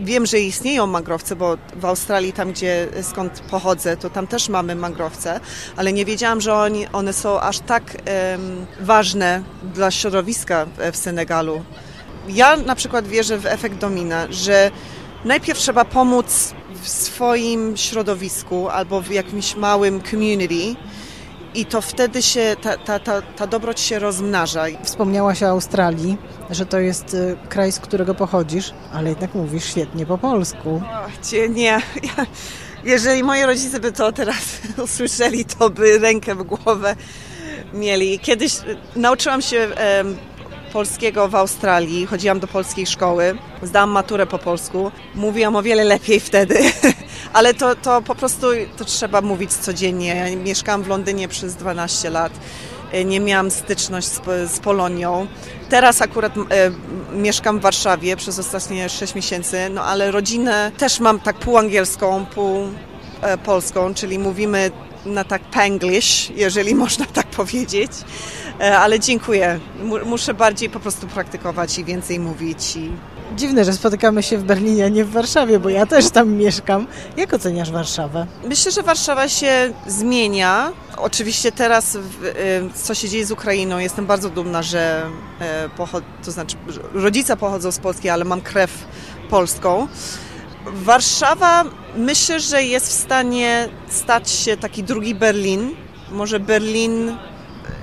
wiem, 0.00 0.26
że 0.26 0.40
istnieją 0.40 0.86
mangrowce, 0.86 1.36
bo 1.36 1.58
w 1.76 1.84
Australii, 1.84 2.32
tam 2.32 2.52
gdzie 2.52 2.88
skąd 3.02 3.40
pochodzę, 3.40 3.96
to 3.96 4.10
tam 4.10 4.26
też 4.26 4.48
mamy 4.48 4.74
mangrowce, 4.74 5.40
ale 5.76 5.92
nie 5.92 6.04
wiedziałam, 6.04 6.40
że 6.40 6.54
oni, 6.54 6.86
one 6.92 7.12
są 7.12 7.40
aż 7.40 7.58
tak 7.58 7.82
um, 7.84 8.66
ważne 8.80 9.42
dla 9.74 9.90
środowiska 9.90 10.66
w 10.92 10.96
Senegalu. 10.96 11.62
Ja 12.28 12.56
na 12.56 12.74
przykład 12.74 13.08
wierzę 13.08 13.38
w 13.38 13.46
efekt 13.46 13.78
domina, 13.78 14.26
że 14.30 14.70
najpierw 15.24 15.58
trzeba 15.58 15.84
pomóc 15.84 16.54
w 16.82 16.88
swoim 16.88 17.76
środowisku 17.76 18.68
albo 18.68 19.00
w 19.00 19.10
jakimś 19.10 19.56
małym 19.56 20.02
community, 20.02 20.76
i 21.54 21.66
to 21.66 21.80
wtedy 21.80 22.22
się 22.22 22.56
ta, 22.62 22.76
ta, 22.76 22.98
ta, 22.98 23.22
ta 23.22 23.46
dobroć 23.46 23.80
się 23.80 23.98
rozmnaża. 23.98 24.64
Wspomniałaś 24.82 25.42
o 25.42 25.46
Australii, 25.46 26.16
że 26.50 26.66
to 26.66 26.78
jest 26.78 27.14
y, 27.14 27.36
kraj, 27.48 27.72
z 27.72 27.80
którego 27.80 28.14
pochodzisz, 28.14 28.72
ale 28.92 29.08
jednak 29.08 29.34
mówisz 29.34 29.64
świetnie 29.64 30.06
po 30.06 30.18
polsku. 30.18 30.82
O, 30.84 31.46
nie, 31.48 31.82
ja, 32.16 32.26
jeżeli 32.84 33.22
moi 33.22 33.42
rodzice 33.42 33.80
by 33.80 33.92
to 33.92 34.12
teraz 34.12 34.60
usłyszeli, 34.84 35.44
to 35.44 35.70
by 35.70 35.98
rękę 35.98 36.34
w 36.34 36.42
głowę 36.42 36.96
mieli. 37.74 38.18
Kiedyś 38.18 38.58
y, 38.58 38.76
nauczyłam 38.96 39.42
się 39.42 39.68
polskiego 40.72 41.28
w 41.28 41.34
Australii, 41.34 42.06
chodziłam 42.06 42.40
do 42.40 42.46
polskiej 42.46 42.86
szkoły, 42.86 43.38
zdałam 43.62 43.90
maturę 43.90 44.26
po 44.26 44.38
polsku, 44.38 44.90
mówiłam 45.14 45.56
o 45.56 45.62
wiele 45.62 45.84
lepiej 45.84 46.20
wtedy, 46.20 46.58
ale 47.32 47.54
to, 47.54 47.76
to 47.76 48.02
po 48.02 48.14
prostu 48.14 48.46
to 48.76 48.84
trzeba 48.84 49.20
mówić 49.20 49.52
codziennie. 49.52 50.06
Ja 50.06 50.36
mieszkałam 50.36 50.82
w 50.82 50.88
Londynie 50.88 51.28
przez 51.28 51.54
12 51.54 52.10
lat, 52.10 52.32
e, 52.92 53.04
nie 53.04 53.20
miałam 53.20 53.50
styczność 53.50 54.06
z, 54.06 54.20
z 54.52 54.60
Polonią. 54.60 55.26
Teraz 55.68 56.02
akurat 56.02 56.36
e, 56.36 56.42
mieszkam 57.12 57.58
w 57.58 57.62
Warszawie 57.62 58.16
przez 58.16 58.38
ostatnie 58.38 58.88
6 58.88 59.14
miesięcy, 59.14 59.70
no 59.70 59.84
ale 59.84 60.10
rodzinę 60.10 60.72
też 60.78 61.00
mam 61.00 61.20
tak 61.20 61.36
pół 61.36 61.58
angielską, 61.58 62.26
pół 62.26 62.68
e, 63.22 63.38
polską, 63.38 63.94
czyli 63.94 64.18
mówimy 64.18 64.70
na 65.06 65.24
tak 65.24 65.42
penglish, 65.42 66.30
jeżeli 66.36 66.74
można 66.84 67.06
tak 67.06 67.26
powiedzieć. 67.26 67.92
E, 68.60 68.78
ale 68.78 69.00
dziękuję. 69.00 69.60
Muszę 70.04 70.34
bardziej 70.34 70.70
po 70.70 70.80
prostu 70.80 71.06
praktykować 71.06 71.78
i 71.78 71.84
więcej 71.84 72.20
mówić. 72.20 72.76
I... 72.76 72.90
Dziwne, 73.36 73.64
że 73.64 73.72
spotykamy 73.72 74.22
się 74.22 74.38
w 74.38 74.44
Berlinie, 74.44 74.84
a 74.84 74.88
nie 74.88 75.04
w 75.04 75.10
Warszawie, 75.10 75.58
bo 75.58 75.68
ja 75.68 75.86
też 75.86 76.10
tam 76.10 76.32
mieszkam. 76.32 76.86
Jak 77.16 77.34
oceniasz 77.34 77.70
Warszawę? 77.70 78.26
Myślę, 78.48 78.72
że 78.72 78.82
Warszawa 78.82 79.28
się 79.28 79.72
zmienia. 79.86 80.72
Oczywiście 80.96 81.52
teraz, 81.52 81.98
co 82.74 82.94
się 82.94 83.08
dzieje 83.08 83.26
z 83.26 83.30
Ukrainą, 83.30 83.78
jestem 83.78 84.06
bardzo 84.06 84.30
dumna, 84.30 84.62
że 84.62 85.02
y, 85.76 86.24
to 86.24 86.30
znaczy 86.30 86.56
rodzice 86.92 87.36
pochodzą 87.36 87.72
z 87.72 87.78
Polski, 87.78 88.08
ale 88.08 88.24
mam 88.24 88.40
krew 88.40 88.70
polską. 89.30 89.88
Warszawa 90.66 91.64
myślę, 91.96 92.40
że 92.40 92.62
jest 92.62 92.88
w 92.88 92.92
stanie 92.92 93.68
stać 93.88 94.30
się 94.30 94.56
taki 94.56 94.82
drugi 94.82 95.14
Berlin. 95.14 95.70
Może 96.10 96.40
Berlin 96.40 97.16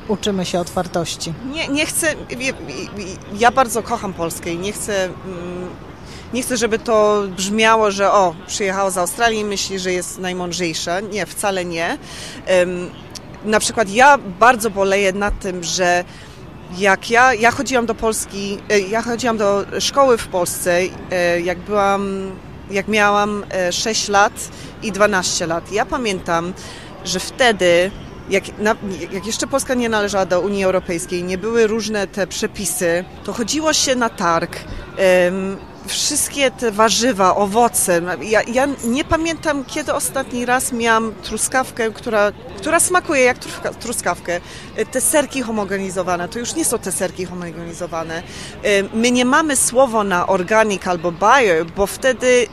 uczymy 0.10 0.46
się 0.46 0.60
otwartości. 0.60 1.34
Nie, 1.54 1.68
nie 1.68 1.86
chcę, 1.86 2.16
ja 3.38 3.52
bardzo 3.52 3.84
kocham 3.84 4.14
Polskę 4.14 4.50
i 4.50 4.58
nie 4.58 4.72
chcę, 4.72 5.04
mm, 5.04 5.70
nie 6.34 6.42
chcę, 6.42 6.58
żeby 6.58 6.80
to 6.80 7.24
brzmiało, 7.38 7.92
że 7.92 8.12
o, 8.12 8.36
przyjechała 8.48 8.90
z 8.90 8.98
Australii 8.98 9.40
i 9.40 9.46
myśli, 9.46 9.80
że 9.80 9.92
jest 9.92 10.20
najmądrzejsza. 10.20 11.00
Nie, 11.00 11.26
wcale 11.26 11.66
nie. 11.66 11.98
Na 13.46 13.60
przykład 13.60 13.90
ja 13.90 14.18
bardzo 14.18 14.70
boleję 14.70 15.14
nad 15.14 15.40
tym, 15.40 15.64
że 15.64 16.04
jak 16.78 17.10
ja, 17.10 17.34
ja 17.34 17.52
chodziłam 17.52 17.86
do 17.86 17.96
Polski, 17.96 18.58
e, 18.70 18.80
ja 18.80 19.02
chodziłam 19.02 19.38
do 19.38 19.66
szkoły 19.80 20.18
w 20.18 20.28
Polsce, 20.28 20.80
e, 21.12 21.42
jak 21.42 21.60
byłam, 21.60 22.32
jak 22.72 22.88
miałam 22.88 23.46
6 23.72 24.10
e, 24.10 24.12
lat 24.12 24.34
i 24.84 24.92
12 24.92 25.48
lat. 25.48 25.72
Ja 25.72 25.86
pamiętam, 25.86 26.54
że 27.06 27.20
wtedy 27.20 27.92
jak, 28.30 28.60
na, 28.60 28.76
jak 29.12 29.26
jeszcze 29.26 29.48
Polska 29.48 29.74
nie 29.74 29.90
należała 29.90 30.26
do 30.26 30.42
Unii 30.42 30.64
Europejskiej, 30.64 31.24
nie 31.24 31.38
były 31.38 31.68
różne 31.68 32.08
te 32.08 32.28
przepisy, 32.28 33.06
to 33.24 33.34
chodziło 33.34 33.74
się 33.74 33.96
na 33.96 34.10
targ. 34.10 34.58
Wszystkie 35.88 36.52
te 36.52 36.72
warzywa, 36.72 37.36
owoce. 37.36 38.02
Ja, 38.22 38.42
ja, 38.42 38.68
nie 38.84 39.04
pamiętam, 39.04 39.66
kiedy 39.66 39.94
ostatni 39.94 40.46
raz 40.46 40.72
miałam 40.72 41.14
truskawkę, 41.24 41.92
która, 41.92 42.32
która 42.58 42.80
smakuje 42.80 43.24
jak 43.24 43.38
truskawkę. 43.80 44.42
Te 44.92 45.02
serki 45.02 45.42
homogenizowane, 45.42 46.30
to 46.30 46.40
już 46.40 46.56
nie 46.56 46.66
są 46.66 46.80
te 46.80 46.92
serki 46.92 47.26
homogenizowane. 47.26 48.24
My 48.94 49.12
nie 49.12 49.26
mamy 49.26 49.56
słowo 49.56 50.04
na 50.04 50.28
organic 50.28 50.88
albo 50.88 51.12
bio, 51.12 51.66
bo 51.76 51.88
wtedy 51.88 52.48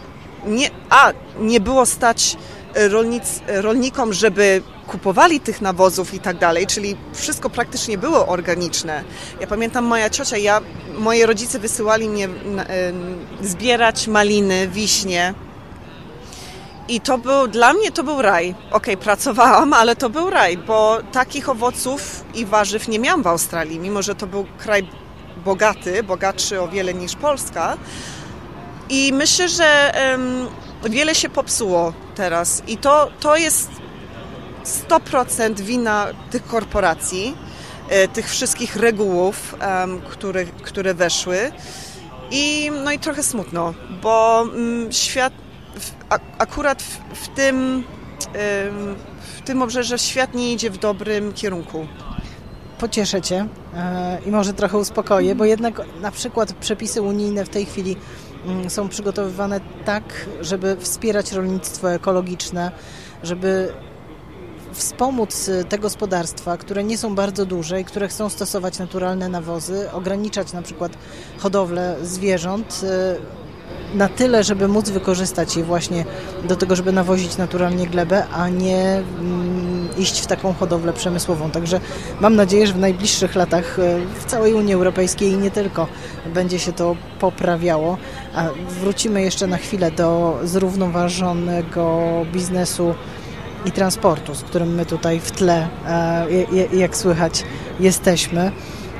nie, 0.47 0.71
a, 0.91 1.13
nie 1.41 1.61
było 1.61 1.87
stać 1.87 2.37
rolnic, 2.75 3.41
rolnikom, 3.47 4.13
żeby 4.13 4.63
kupowali 4.87 5.41
tych 5.41 5.61
nawozów 5.61 6.15
i 6.15 6.21
tak 6.21 6.39
dalej, 6.39 6.67
czyli 6.67 6.97
wszystko 7.13 7.51
praktycznie 7.51 7.99
było 7.99 8.27
organiczne. 8.27 9.05
Ja 9.41 9.47
pamiętam 9.47 9.85
moja 9.85 10.11
ciocia, 10.11 10.37
ja, 10.37 10.61
moje 10.99 11.27
rodzice 11.27 11.59
wysyłali 11.59 12.09
mnie 12.09 12.29
zbierać 13.43 14.09
maliny, 14.09 14.69
wiśnie. 14.69 15.35
I 16.89 17.01
to 17.01 17.19
był, 17.19 17.49
dla 17.49 17.73
mnie 17.73 17.93
to 17.93 18.03
był 18.03 18.23
raj. 18.23 18.51
Okej, 18.51 18.95
okay, 18.95 18.97
pracowałam, 18.97 19.73
ale 19.73 19.97
to 19.97 20.11
był 20.11 20.31
raj, 20.31 20.59
bo 20.59 20.99
takich 21.13 21.49
owoców 21.49 22.25
i 22.35 22.47
warzyw 22.47 22.89
nie 22.89 22.99
miałam 22.99 23.23
w 23.23 23.27
Australii, 23.27 23.79
mimo 23.79 24.03
że 24.03 24.15
to 24.15 24.27
był 24.27 24.47
kraj 24.59 24.89
bogaty, 25.45 26.03
bogatszy 26.03 26.61
o 26.61 26.69
wiele 26.69 26.95
niż 26.95 27.17
Polska. 27.17 27.77
I 28.89 29.13
myślę, 29.13 29.49
że 29.49 29.93
um, 30.13 30.49
wiele 30.91 31.15
się 31.15 31.29
popsuło 31.29 31.93
teraz. 32.15 32.63
I 32.67 32.77
to, 32.77 33.11
to 33.21 33.37
jest 33.37 33.71
100% 34.89 35.61
wina 35.61 36.07
tych 36.31 36.47
korporacji, 36.47 37.37
e, 37.89 38.09
tych 38.09 38.31
wszystkich 38.31 38.77
regułów, 38.77 39.55
które, 40.11 40.45
które 40.45 40.95
weszły. 40.95 41.53
I, 42.31 42.71
no 42.85 42.93
i 42.93 42.99
trochę 42.99 43.23
smutno, 43.23 43.75
bo 44.03 44.43
mm, 44.43 44.93
świat, 44.93 45.33
akurat 46.39 46.83
w, 46.83 46.99
w 47.25 47.29
tym, 47.29 47.85
w 49.37 49.43
tym 49.45 49.63
obrzeże 49.63 49.99
świat 49.99 50.35
nie 50.35 50.53
idzie 50.53 50.71
w 50.71 50.79
dobrym 50.79 51.33
kierunku. 51.33 51.87
Pocieszę 52.79 53.23
Cię 53.23 53.47
e, 53.75 54.19
i 54.27 54.31
może 54.31 54.53
trochę 54.53 54.79
uspokoję, 54.79 55.35
bo 55.35 55.45
jednak 55.45 55.83
na 56.01 56.11
przykład 56.11 56.53
przepisy 56.53 57.03
unijne 57.03 57.45
w 57.45 57.49
tej 57.49 57.67
chwili 57.67 57.97
mm, 58.47 58.71
są 58.71 58.89
przygotowywane 58.89 59.61
tak, 59.85 60.05
żeby 60.41 60.77
wspierać 60.81 61.33
rolnictwo 61.33 61.93
ekologiczne, 61.93 62.71
żeby 63.23 63.73
wspomóc 64.77 65.49
y, 65.49 65.65
te 65.65 65.79
gospodarstwa, 65.79 66.57
które 66.57 66.85
nie 66.85 66.99
są 66.99 67.15
bardzo 67.15 67.47
duże 67.47 67.81
i 67.81 67.85
które 67.85 68.09
chcą 68.09 68.29
stosować 68.29 68.79
naturalne 68.79 69.29
nawozy, 69.29 69.91
ograniczać 69.93 70.53
na 70.53 70.63
przykład 70.63 70.93
hodowlę 71.39 71.97
zwierząt 72.03 72.81
y, 72.83 73.37
na 73.95 74.09
tyle, 74.09 74.45
żeby 74.45 74.69
móc 74.69 74.91
wykorzystać 74.91 75.57
je 75.57 75.65
właśnie 75.65 76.05
do 76.49 76.57
tego, 76.57 76.77
żeby 76.77 76.93
nawozić 76.93 77.37
naturalnie 77.37 77.87
glebę, 77.87 78.27
a 78.33 78.49
nie 78.49 79.03
mm, 79.19 79.89
iść 79.99 80.21
w 80.21 80.27
taką 80.27 80.53
hodowlę 80.53 80.93
przemysłową. 80.93 81.51
Także 81.51 81.81
mam 82.21 82.37
nadzieję, 82.37 82.67
że 82.67 82.73
w 82.73 82.79
najbliższych 82.79 83.35
latach 83.35 83.79
y, 83.79 83.83
w 84.21 84.25
całej 84.25 84.55
Unii 84.55 84.75
Europejskiej 84.75 85.33
i 85.33 85.37
nie 85.37 85.51
tylko 85.51 85.87
będzie 86.35 86.59
się 86.59 86.73
to 86.73 86.97
poprawiało. 87.21 87.99
A 88.35 88.49
wrócimy 88.81 89.23
jeszcze 89.23 89.47
na 89.47 89.57
chwilę 89.57 89.91
do 89.91 90.39
zrównoważonego 90.45 92.03
biznesu 92.33 92.95
i 93.67 93.73
transportu, 93.73 94.35
z 94.35 94.43
którym 94.43 94.75
my 94.75 94.87
tutaj 94.87 95.21
w 95.21 95.31
tle, 95.31 95.69
e, 95.87 96.27
jak 96.77 96.97
słychać, 96.97 97.45
jesteśmy. 97.81 98.53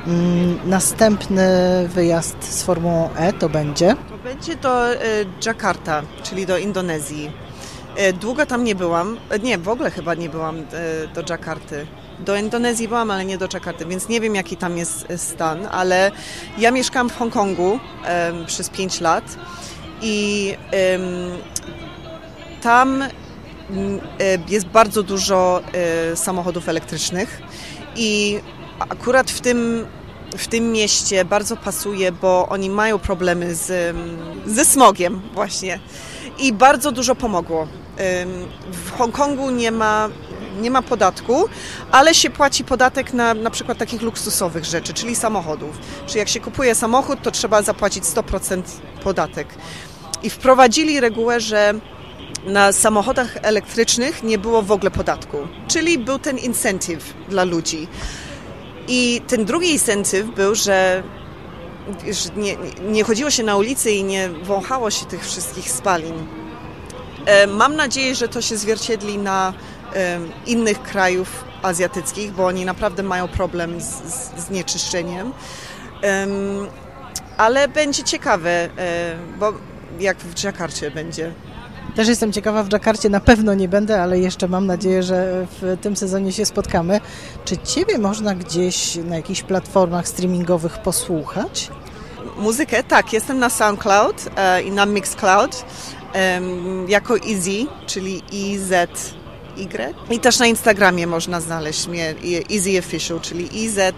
Mm, 0.07 0.59
następny 0.65 1.47
wyjazd 1.87 2.43
z 2.43 2.63
Formułą 2.63 3.09
E 3.15 3.33
to 3.33 3.49
będzie? 3.49 3.95
To 4.09 4.17
będzie 4.23 4.55
do 4.55 4.93
e, 4.93 4.97
Jakarta, 5.45 6.01
czyli 6.23 6.45
do 6.45 6.57
Indonezji. 6.57 7.31
E, 7.95 8.13
długo 8.13 8.45
tam 8.45 8.63
nie 8.63 8.75
byłam, 8.75 9.17
nie, 9.43 9.57
w 9.57 9.69
ogóle 9.69 9.91
chyba 9.91 10.13
nie 10.13 10.29
byłam 10.29 10.55
do 11.13 11.23
Jakarty. 11.29 11.87
Do 12.19 12.37
Indonezji 12.37 12.87
byłam, 12.87 13.11
ale 13.11 13.25
nie 13.25 13.37
do 13.37 13.47
Jakarty, 13.53 13.85
więc 13.85 14.09
nie 14.09 14.21
wiem 14.21 14.35
jaki 14.35 14.57
tam 14.57 14.77
jest 14.77 15.07
stan, 15.17 15.67
ale 15.71 16.11
ja 16.57 16.71
mieszkam 16.71 17.09
w 17.09 17.17
Hongkongu 17.17 17.79
przez 18.45 18.69
5 18.69 19.01
lat 19.01 19.23
i 20.01 20.53
tam 22.61 23.03
jest 24.47 24.65
bardzo 24.65 25.03
dużo 25.03 25.61
e, 25.73 26.15
samochodów 26.15 26.69
elektrycznych 26.69 27.41
i 27.95 28.39
akurat 28.79 29.31
w 29.31 29.41
tym, 29.41 29.85
w 30.37 30.47
tym 30.47 30.71
mieście 30.71 31.25
bardzo 31.25 31.57
pasuje, 31.57 32.11
bo 32.11 32.47
oni 32.49 32.69
mają 32.69 32.99
problemy 32.99 33.55
z, 33.55 33.95
mm, 33.95 34.17
ze 34.45 34.65
smogiem 34.65 35.21
właśnie 35.33 35.79
i 36.39 36.53
bardzo 36.53 36.91
dużo 36.91 37.15
pomogło. 37.15 37.67
W 38.71 38.91
Hongkongu 38.97 39.49
nie 39.49 39.71
ma, 39.71 40.09
nie 40.61 40.71
ma 40.71 40.81
podatku, 40.81 41.45
ale 41.91 42.13
się 42.13 42.29
płaci 42.29 42.63
podatek 42.63 43.13
na 43.13 43.33
na 43.33 43.49
przykład 43.49 43.77
takich 43.77 44.01
luksusowych 44.01 44.65
rzeczy, 44.65 44.93
czyli 44.93 45.15
samochodów. 45.15 45.77
Czyli 46.07 46.19
jak 46.19 46.29
się 46.29 46.39
kupuje 46.39 46.75
samochód, 46.75 47.21
to 47.21 47.31
trzeba 47.31 47.61
zapłacić 47.61 48.03
100% 48.03 48.61
podatek. 49.03 49.47
I 50.23 50.29
wprowadzili 50.29 50.99
regułę, 50.99 51.39
że 51.39 51.73
na 52.45 52.71
samochodach 52.71 53.37
elektrycznych 53.41 54.23
nie 54.23 54.37
było 54.37 54.61
w 54.61 54.71
ogóle 54.71 54.91
podatku, 54.91 55.37
czyli 55.67 55.97
był 55.97 56.19
ten 56.19 56.37
incentyw 56.37 57.13
dla 57.29 57.43
ludzi. 57.43 57.87
I 58.87 59.21
ten 59.27 59.45
drugi 59.45 59.71
incentyw 59.71 60.27
był, 60.35 60.55
że 60.55 61.03
nie, 62.35 62.57
nie 62.81 63.03
chodziło 63.03 63.31
się 63.31 63.43
na 63.43 63.55
ulicy 63.55 63.91
i 63.91 64.03
nie 64.03 64.29
wąchało 64.29 64.91
się 64.91 65.05
tych 65.05 65.25
wszystkich 65.25 65.71
spalin. 65.71 66.27
E, 67.25 67.47
mam 67.47 67.75
nadzieję, 67.75 68.15
że 68.15 68.27
to 68.27 68.41
się 68.41 68.57
zwierciedli 68.57 69.17
na 69.17 69.53
innych 70.45 70.83
krajów 70.83 71.43
azjatyckich, 71.61 72.31
bo 72.31 72.45
oni 72.45 72.65
naprawdę 72.65 73.03
mają 73.03 73.27
problem 73.27 73.81
z, 73.81 73.85
z. 74.37 74.49
Ale 77.37 77.67
będzie 77.67 78.03
ciekawe, 78.03 78.49
e, 78.49 78.69
bo 79.39 79.53
jak 79.99 80.17
w 80.17 80.33
Dżakarcie 80.33 80.91
będzie. 80.91 81.33
Też 81.95 82.07
jestem 82.07 82.33
ciekawa, 82.33 82.63
w 82.63 82.69
Dżakarcie 82.69 83.09
na 83.09 83.19
pewno 83.19 83.53
nie 83.53 83.67
będę, 83.67 84.01
ale 84.01 84.19
jeszcze 84.19 84.47
mam 84.47 84.65
nadzieję, 84.65 85.03
że 85.03 85.47
w 85.61 85.77
tym 85.81 85.95
sezonie 85.95 86.31
się 86.31 86.45
spotkamy. 86.45 87.01
Czy 87.45 87.57
Ciebie 87.57 87.97
można 87.97 88.35
gdzieś 88.35 88.95
na 88.95 89.15
jakichś 89.15 89.41
platformach 89.41 90.07
streamingowych 90.07 90.77
posłuchać? 90.77 91.69
Muzykę? 92.37 92.83
Tak, 92.83 93.13
jestem 93.13 93.39
na 93.39 93.49
SoundCloud 93.49 94.29
e, 94.35 94.61
i 94.61 94.71
na 94.71 94.85
Mixcloud 94.85 95.65
jako 96.87 97.17
Easy, 97.17 97.65
czyli 97.87 98.21
EZ 98.33 98.71
Y. 99.57 99.93
I 100.09 100.19
też 100.19 100.39
na 100.39 100.45
Instagramie 100.45 101.07
można 101.07 101.41
znaleźć 101.41 101.87
mnie 101.87 102.15
Easy 102.51 102.79
Official, 102.79 103.19
czyli 103.19 103.65
EZY 103.65 103.93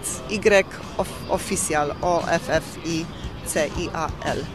Official, 1.30 1.95
O 2.02 2.28
F 2.28 2.49
F 2.49 2.63
I 2.86 3.06
C 3.45 3.67
I 3.67 3.89
A 3.93 4.08
L. 4.25 4.45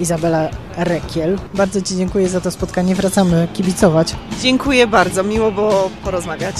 Izabela 0.00 0.48
Rekiel. 0.76 1.38
Bardzo 1.54 1.82
Ci 1.82 1.96
dziękuję 1.96 2.28
za 2.28 2.40
to 2.40 2.50
spotkanie. 2.50 2.94
Wracamy 2.94 3.48
kibicować. 3.52 4.16
Dziękuję 4.42 4.86
bardzo. 4.86 5.22
Miło 5.22 5.52
było 5.52 5.90
porozmawiać. 6.04 6.56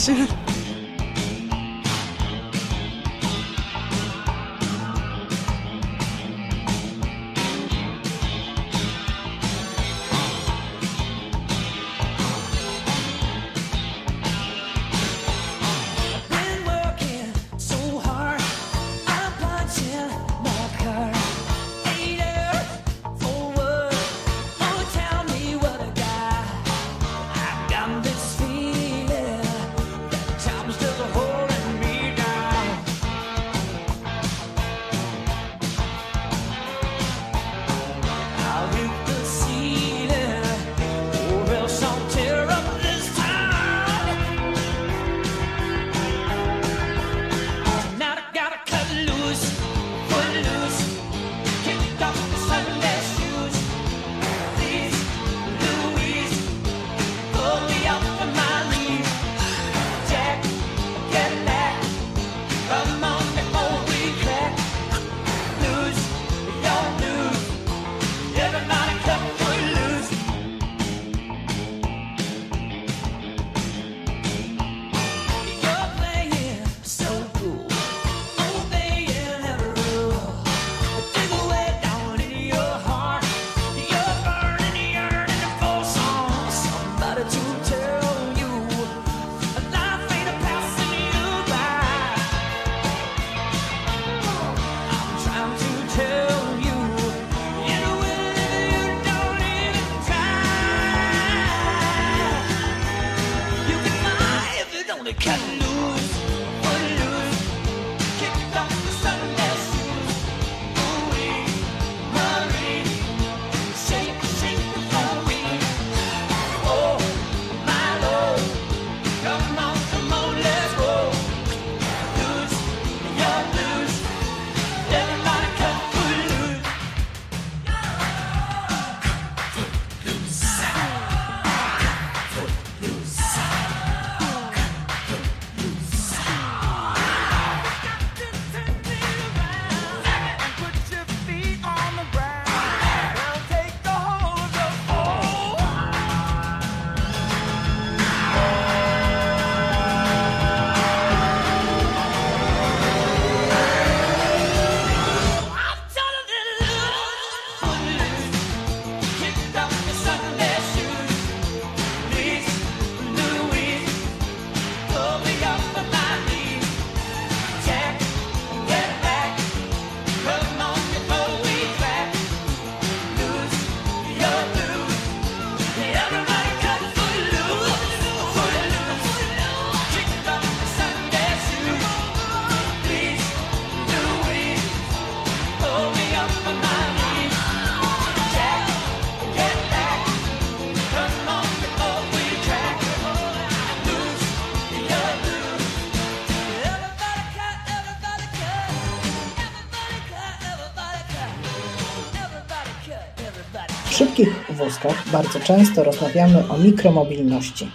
Wózkach 204.65 205.11
bardzo 205.13 205.41
często 205.41 205.85
rozmawiamy 205.85 206.49
o 206.49 206.59
mikromobilności, 206.59 207.69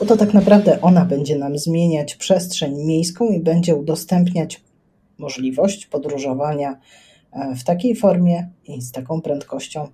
bo 0.00 0.06
to 0.06 0.16
tak 0.16 0.34
naprawdę 0.34 0.80
ona 0.80 1.04
będzie 1.04 1.38
nam 1.38 1.58
zmieniać 1.58 2.14
przestrzeń 2.14 2.84
miejską 2.84 3.28
i 3.28 3.40
będzie 3.40 3.74
udostępniać 3.76 4.60
możliwość 5.18 5.86
podróżowania 5.86 6.80
e, 7.32 7.54
w 7.54 7.64
takiej 7.64 7.96
formie 7.96 8.48
i 8.64 8.82
z 8.82 8.92
taką 8.92 9.20
prędkością, 9.20 9.88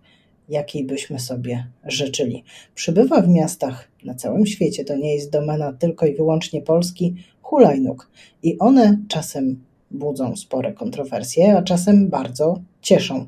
jakiej 0.49 0.85
byśmy 0.85 1.21
sobie 1.21 1.67
życzyli. 1.85 2.45
Przybywa 2.75 3.21
w 3.21 3.29
miastach 3.29 3.89
na 4.05 4.15
całym 4.15 4.47
świecie, 4.47 4.85
to 4.85 4.97
nie 4.97 5.15
jest 5.15 5.31
domena 5.31 5.73
tylko 5.73 6.07
i 6.07 6.15
wyłącznie 6.15 6.63
Polski, 6.63 7.15
hulajnóg. 7.43 8.11
I 8.43 8.59
one 8.59 8.99
czasem 9.09 9.65
budzą 9.91 10.37
spore 10.37 10.73
kontrowersje, 10.73 11.57
a 11.57 11.63
czasem 11.63 12.09
bardzo 12.09 12.61
cieszą. 12.83 13.27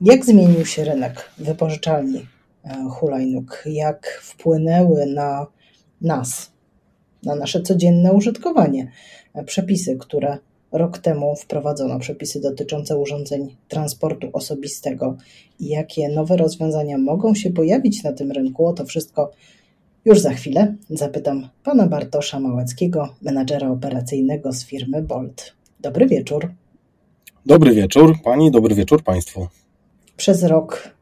Jak 0.00 0.24
zmienił 0.24 0.66
się 0.66 0.84
rynek 0.84 1.30
wypożyczalni 1.38 2.33
hulajnóg? 2.90 3.64
Jak 3.66 4.20
wpłynęły 4.22 5.06
na 5.06 5.46
nas, 6.00 6.52
na 7.22 7.34
nasze 7.34 7.62
codzienne 7.62 8.12
użytkowanie 8.12 8.90
e, 9.34 9.44
przepisy, 9.44 9.96
które 9.96 10.38
rok 10.72 10.98
temu 10.98 11.36
wprowadzono, 11.36 11.98
przepisy 11.98 12.40
dotyczące 12.40 12.96
urządzeń 12.96 13.56
transportu 13.68 14.30
osobistego 14.32 15.16
i 15.60 15.68
jakie 15.68 16.08
nowe 16.08 16.36
rozwiązania 16.36 16.98
mogą 16.98 17.34
się 17.34 17.50
pojawić 17.50 18.02
na 18.02 18.12
tym 18.12 18.32
rynku? 18.32 18.66
O 18.66 18.72
to 18.72 18.84
wszystko 18.84 19.30
już 20.04 20.20
za 20.20 20.32
chwilę 20.32 20.74
zapytam 20.90 21.48
pana 21.64 21.86
Bartosza 21.86 22.40
Małeckiego, 22.40 23.14
menadżera 23.22 23.70
operacyjnego 23.70 24.52
z 24.52 24.64
firmy 24.64 25.02
Bolt. 25.02 25.52
Dobry 25.80 26.06
wieczór. 26.06 26.52
Dobry 27.46 27.74
wieczór 27.74 28.16
pani, 28.24 28.50
dobry 28.50 28.74
wieczór 28.74 29.02
państwu. 29.02 29.46
Przez 30.16 30.42
rok 30.42 30.94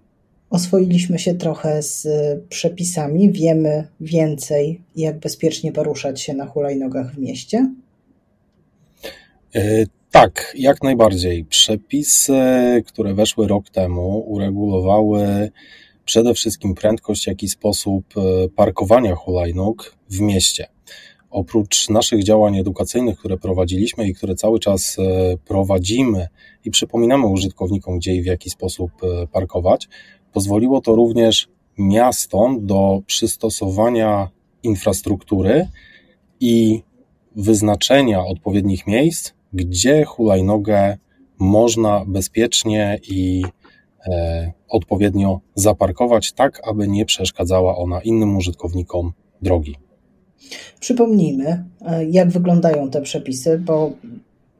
oswoiliśmy 0.52 1.18
się 1.18 1.34
trochę 1.34 1.82
z 1.82 2.08
przepisami, 2.48 3.32
wiemy 3.32 3.88
więcej, 4.00 4.80
jak 4.96 5.18
bezpiecznie 5.18 5.72
poruszać 5.72 6.20
się 6.20 6.34
na 6.34 6.46
hulajnogach 6.46 7.14
w 7.14 7.18
mieście? 7.18 7.74
E, 9.54 9.84
tak, 10.10 10.54
jak 10.58 10.82
najbardziej. 10.82 11.44
Przepisy, 11.44 12.42
które 12.86 13.14
weszły 13.14 13.48
rok 13.48 13.70
temu, 13.70 14.24
uregulowały 14.26 15.50
przede 16.04 16.34
wszystkim 16.34 16.74
prędkość, 16.74 17.26
jak 17.26 17.42
i 17.42 17.48
sposób 17.48 18.04
e, 18.16 18.48
parkowania 18.48 19.14
hulajnóg 19.14 19.96
w 20.10 20.20
mieście. 20.20 20.66
Oprócz 21.30 21.88
naszych 21.88 22.24
działań 22.24 22.58
edukacyjnych, 22.58 23.18
które 23.18 23.38
prowadziliśmy 23.38 24.08
i 24.08 24.14
które 24.14 24.34
cały 24.34 24.60
czas 24.60 24.96
e, 24.98 25.36
prowadzimy 25.36 26.28
i 26.64 26.70
przypominamy 26.70 27.26
użytkownikom, 27.26 27.98
gdzie 27.98 28.14
i 28.14 28.22
w 28.22 28.26
jaki 28.26 28.50
sposób 28.50 28.90
parkować, 29.32 29.88
pozwoliło 30.32 30.80
to 30.80 30.94
również 30.94 31.48
miastom 31.78 32.66
do 32.66 33.02
przystosowania 33.06 34.28
infrastruktury 34.62 35.68
i 36.40 36.82
wyznaczenia 37.36 38.24
odpowiednich 38.26 38.86
miejsc, 38.86 39.32
gdzie 39.52 40.04
hulajnogę 40.04 40.96
można 41.38 42.04
bezpiecznie 42.06 43.00
i 43.10 43.42
e, 44.06 44.52
odpowiednio 44.68 45.40
zaparkować, 45.54 46.32
tak 46.32 46.60
aby 46.68 46.88
nie 46.88 47.04
przeszkadzała 47.04 47.76
ona 47.76 48.00
innym 48.00 48.36
użytkownikom 48.36 49.12
drogi. 49.42 49.76
Przypomnijmy, 50.80 51.64
e, 51.80 52.04
jak 52.04 52.30
wyglądają 52.30 52.90
te 52.90 53.02
przepisy, 53.02 53.58
bo 53.58 53.92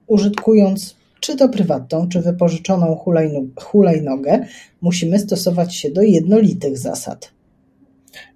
użytkując 0.07 0.97
czy 1.23 1.37
to 1.37 1.49
prywatną, 1.49 2.09
czy 2.09 2.21
wypożyczoną 2.21 3.05
hulajnogę, 3.61 4.47
musimy 4.81 5.19
stosować 5.19 5.77
się 5.77 5.91
do 5.91 6.03
jednolitych 6.03 6.79
zasad. 6.79 7.33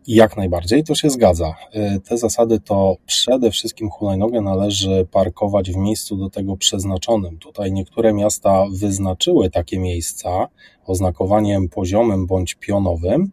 Jak 0.06 0.36
najbardziej, 0.36 0.84
to 0.84 0.94
się 0.94 1.10
zgadza. 1.10 1.54
E, 1.72 2.00
te 2.00 2.18
zasady 2.18 2.60
to 2.60 2.96
przede 3.06 3.50
wszystkim 3.50 3.90
hulajnogę 3.90 4.40
należy 4.40 5.06
parkować 5.10 5.70
w 5.70 5.76
miejscu 5.76 6.16
do 6.16 6.30
tego 6.30 6.56
przeznaczonym. 6.56 7.38
Tutaj 7.38 7.72
niektóre 7.72 8.12
miasta 8.12 8.64
wyznaczyły 8.72 9.50
takie 9.50 9.78
miejsca 9.78 10.48
oznakowaniem 10.86 11.68
poziomym 11.68 12.26
bądź 12.26 12.54
pionowym, 12.54 13.30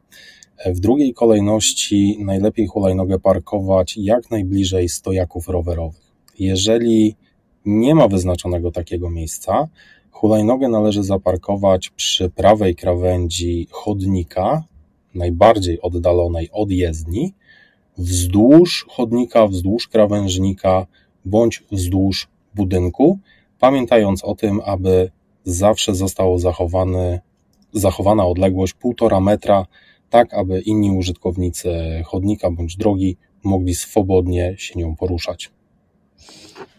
w 0.66 0.80
drugiej 0.80 1.14
kolejności 1.14 2.18
najlepiej 2.20 2.68
hulajnogę 2.68 3.20
parkować 3.20 3.98
jak 3.98 4.32
najbliżej 4.32 4.90
stojaków 4.90 5.48
rowerowych. 5.48 6.14
Jeżeli 6.40 7.16
nie 7.66 7.96
ma 7.96 8.08
wyznaczonego 8.08 8.72
takiego 8.72 9.10
miejsca, 9.10 9.68
hulajnogę 10.12 10.70
należy 10.70 11.04
zaparkować 11.04 11.90
przy 11.90 12.30
prawej 12.30 12.76
krawędzi 12.76 13.68
chodnika, 13.72 14.64
najbardziej 15.16 15.82
oddalonej 15.82 16.50
od 16.52 16.72
jezdni, 16.72 17.34
wzdłuż 17.98 18.86
chodnika, 18.90 19.48
wzdłuż 19.48 19.88
krawężnika 19.88 20.88
bądź 21.26 21.64
wzdłuż 21.72 22.28
budynku, 22.56 23.20
pamiętając 23.60 24.24
o 24.24 24.36
tym, 24.36 24.62
aby 24.66 25.12
zawsze 25.44 25.92
zachowany, 26.38 27.20
zachowana 27.74 28.26
odległość 28.26 28.74
półtora 28.74 29.20
metra 29.20 29.66
tak 30.14 30.34
aby 30.34 30.62
inni 30.62 30.92
użytkownicy 30.92 31.74
chodnika 32.06 32.52
bądź 32.52 32.78
drogi 32.78 33.18
mogli 33.44 33.76
swobodnie 33.76 34.56
się 34.58 34.80
nią 34.80 34.96
poruszać. 34.96 35.52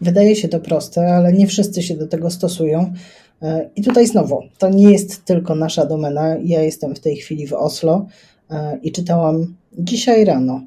Wydaje 0.04 0.36
się 0.36 0.48
to 0.48 0.60
proste, 0.60 1.14
ale 1.14 1.32
nie 1.32 1.46
wszyscy 1.46 1.82
się 1.82 1.96
do 1.96 2.06
tego 2.06 2.30
stosują. 2.30 2.92
E, 3.42 3.70
I 3.76 3.82
tutaj 3.82 4.06
znowu, 4.06 4.42
to 4.58 4.68
nie 4.68 4.92
jest 4.92 5.24
tylko 5.24 5.54
nasza 5.54 5.86
domena. 5.86 6.36
Ja 6.44 6.62
jestem 6.62 6.94
w 6.94 7.00
tej 7.00 7.16
chwili 7.16 7.46
w 7.46 7.52
Oslo 7.52 8.06
e, 8.50 8.78
i 8.82 8.92
czytałam 8.92 9.54
dzisiaj 9.78 10.24
rano 10.24 10.62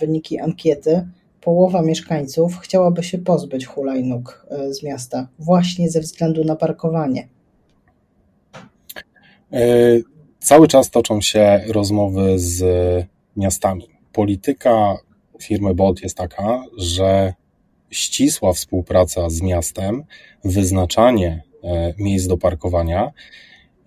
wyniki 0.00 0.38
ankiety. 0.38 1.08
Połowa 1.40 1.82
mieszkańców 1.82 2.58
chciałaby 2.58 3.02
się 3.02 3.18
pozbyć 3.18 3.66
hulajnóg 3.66 4.46
e, 4.50 4.74
z 4.74 4.82
miasta 4.82 5.28
właśnie 5.38 5.90
ze 5.90 6.00
względu 6.00 6.44
na 6.44 6.56
parkowanie. 6.56 7.28
Cały 10.40 10.68
czas 10.68 10.90
toczą 10.90 11.20
się 11.20 11.60
rozmowy 11.68 12.38
z 12.38 12.64
miastami. 13.36 13.88
Polityka 14.12 14.96
firmy 15.42 15.74
Bolt 15.74 16.02
jest 16.02 16.16
taka, 16.16 16.64
że 16.78 17.34
ścisła 17.92 18.52
współpraca 18.52 19.30
z 19.30 19.42
miastem, 19.42 20.04
wyznaczanie 20.44 21.42
e, 21.64 21.94
miejsc 21.98 22.26
do 22.26 22.38
parkowania 22.38 23.12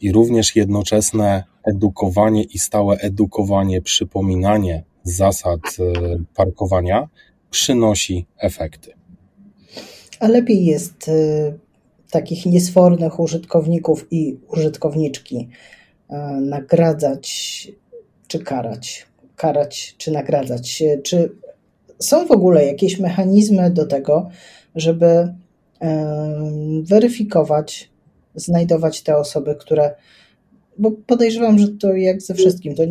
i 0.02 0.12
również 0.12 0.56
jednoczesne 0.56 1.44
edukowanie 1.63 2.44
i 2.44 2.60
stałe 2.60 2.98
edukowanie, 2.98 3.82
przypominanie 3.82 4.84
zasad 5.04 5.60
e, 5.80 5.94
parkowania 6.36 7.08
przynosi 7.50 8.26
efekty. 8.38 8.94
A 10.20 10.28
lepiej 10.28 10.65
jest 10.65 11.10
e, 11.10 11.13
takich 12.12 12.46
niesfornych 12.46 13.20
użytkowników 13.20 14.08
i 14.12 14.38
użytkowniczki 14.48 15.50
nagradzać 16.41 17.28
czy 18.28 18.39
karać? 18.39 19.08
Karać 19.36 19.96
czy 19.98 20.12
nagradzać? 20.12 20.84
Czy 21.04 21.32
są 22.00 22.26
w 22.26 22.32
ogóle 22.32 22.66
jakieś 22.66 23.00
mechanizmy 23.00 23.72
do 23.72 23.86
tego, 23.86 24.30
żeby 24.76 25.06
e, 25.06 25.34
weryfikować, 26.84 27.90
znajdować 28.36 29.02
te 29.02 29.18
osoby, 29.18 29.56
które. 29.56 29.96
Bo 30.78 30.92
podejrzewam, 30.92 31.60
że 31.60 31.68
to 31.68 31.94
jak 31.94 32.22
ze 32.22 32.34
wszystkim, 32.34 32.76
to 32.76 32.84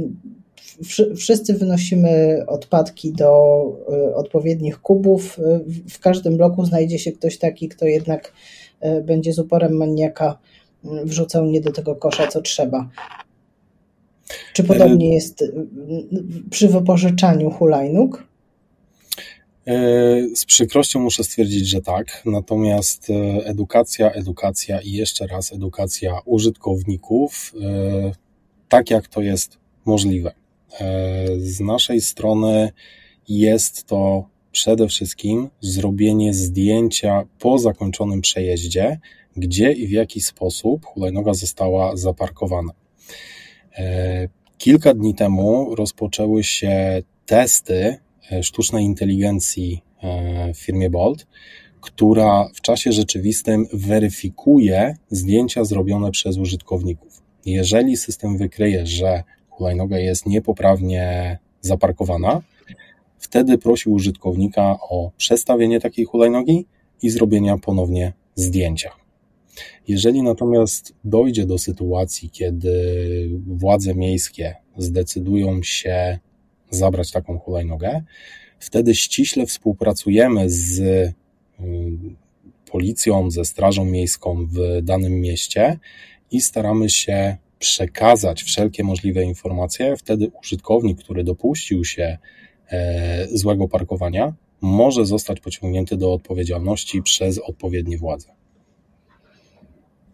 wszyscy 1.17 1.55
wynosimy 1.55 2.43
odpadki 2.47 3.13
do 3.13 3.63
e, 3.93 4.15
odpowiednich 4.15 4.81
kubów. 4.81 5.41
W 5.91 5.99
każdym 5.99 6.37
bloku 6.37 6.65
znajdzie 6.65 6.99
się 6.99 7.13
ktoś 7.13 7.39
taki, 7.39 7.69
kto 7.69 7.87
jednak 7.87 8.33
będzie 9.05 9.33
z 9.33 9.39
uporem 9.39 9.77
maniaka 9.77 10.39
wrzucał 10.85 11.47
nie 11.47 11.61
do 11.61 11.73
tego 11.73 11.97
kosza, 11.97 12.27
co 12.27 12.43
trzeba. 12.43 12.89
Czy 14.53 14.65
podobnie 14.65 15.15
jest 15.15 15.45
przy 16.51 16.69
wypożyczaniu 16.69 17.51
hulajnóg? 17.51 18.25
E, 19.67 20.37
z 20.37 20.45
przykrością 20.45 21.01
muszę 21.01 21.25
stwierdzić, 21.25 21.69
że 21.69 21.81
tak. 21.81 22.23
Natomiast 22.27 23.11
e, 23.11 23.15
edukacja, 23.47 24.11
edukacja 24.11 24.81
i 24.81 24.93
jeszcze 24.93 25.27
raz 25.27 25.53
edukacja 25.53 26.19
użytkowników, 26.25 27.53
e, 27.63 28.13
tak 28.69 28.91
jak 28.91 29.09
to 29.09 29.21
jest 29.21 29.59
możliwe. 29.85 30.33
Z 31.39 31.61
naszej 31.61 32.01
strony 32.01 32.73
jest 33.29 33.85
to 33.85 34.29
przede 34.53 34.89
wszystkim 34.89 35.49
zrobienie 35.61 36.35
zdjęcia 36.35 37.25
po 37.39 37.59
zakończonym 37.59 38.21
przejeździe, 38.21 38.99
gdzie 39.37 39.73
i 39.73 39.87
w 39.87 39.91
jaki 39.91 40.21
sposób 40.21 40.85
hulajnoga 40.87 41.35
została 41.35 41.97
zaparkowana. 41.97 42.73
Kilka 44.59 44.95
dni 44.95 45.15
temu 45.15 45.75
rozpoczęły 45.75 46.45
się 46.45 47.03
testy 47.27 47.97
sztucznej 48.43 48.85
inteligencji 48.85 49.83
e, 50.03 50.55
w 50.55 50.59
firmie 50.59 50.91
Bolt, 50.91 51.27
która 51.81 52.49
w 52.55 52.61
czasie 52.61 52.93
rzeczywistym 52.93 53.67
weryfikuje 53.73 54.97
zdjęcia 55.11 55.65
zrobione 55.65 56.11
przez 56.11 56.39
użytkowników. 56.39 57.23
Jeżeli 57.47 57.97
system 57.97 58.39
wykryje, 58.39 58.87
że 58.87 59.23
hulajnoga 59.51 59.99
jest 59.99 60.27
niepoprawnie 60.27 61.39
zaparkowana, 61.61 62.43
wtedy 63.19 63.59
prosi 63.59 63.91
użytkownika 63.91 64.79
o 64.81 65.11
przestawienie 65.17 65.81
takiej 65.81 66.05
hulajnogi 66.05 66.67
i 67.03 67.11
zrobienia 67.11 67.59
ponownie 67.59 68.13
zdjęcia. 68.35 68.91
Jeżeli 69.89 70.23
natomiast 70.23 70.95
dojdzie 71.05 71.47
do 71.47 71.59
sytuacji, 71.59 72.31
kiedy 72.31 72.75
władze 73.47 73.95
miejskie 73.95 74.55
zdecydują 74.77 75.63
się 75.63 76.19
zabrać 76.71 77.11
taką 77.11 77.39
hulajnogę, 77.39 78.03
wtedy 78.59 78.95
ściśle 78.95 79.47
współpracujemy 79.47 80.51
z 80.51 80.79
y, 80.81 81.15
policją, 82.71 83.31
ze 83.31 83.45
Strażą 83.45 83.85
Miejską 83.85 84.47
w 84.47 84.83
danym 84.83 85.21
mieście 85.21 85.79
i 86.31 86.41
staramy 86.41 86.91
się 86.91 87.37
przekazać 87.59 88.43
wszelkie 88.43 88.85
możliwe 88.85 89.23
informacje. 89.23 89.97
Wtedy 89.97 90.31
użytkownik, 90.43 90.99
który 90.99 91.25
dopuścił 91.25 91.85
się 91.85 92.19
e, 92.71 93.29
złego 93.33 93.69
parkowania, 93.69 94.35
może 94.61 95.07
zostać 95.07 95.41
pociągnięty 95.41 95.97
do 95.97 96.13
odpowiedzialności 96.13 97.03
przez 97.03 97.39
odpowiednie 97.39 97.99
władze. 97.99 98.29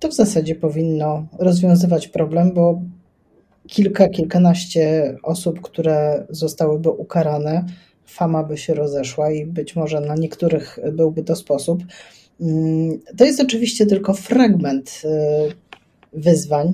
To 0.00 0.08
w 0.08 0.14
zasadzie 0.14 0.54
powinno 0.54 1.26
rozwiązywać 1.38 2.08
problem, 2.08 2.52
bo 2.52 2.80
kilka, 3.70 4.08
kilkanaście 4.08 5.16
osób, 5.22 5.60
które 5.60 6.26
zostałyby 6.30 6.90
ukarane, 6.90 7.64
fama 8.04 8.42
by 8.42 8.58
się 8.58 8.74
rozeszła 8.74 9.30
i 9.30 9.46
być 9.46 9.76
może 9.76 10.00
na 10.00 10.14
niektórych 10.14 10.78
byłby 10.92 11.22
to 11.22 11.36
sposób. 11.36 11.82
Mm, 12.40 13.00
to 13.16 13.24
jest 13.24 13.40
oczywiście 13.40 13.86
tylko 13.86 14.14
fragment 14.14 15.02
y, 15.04 15.08
wyzwań, 16.12 16.68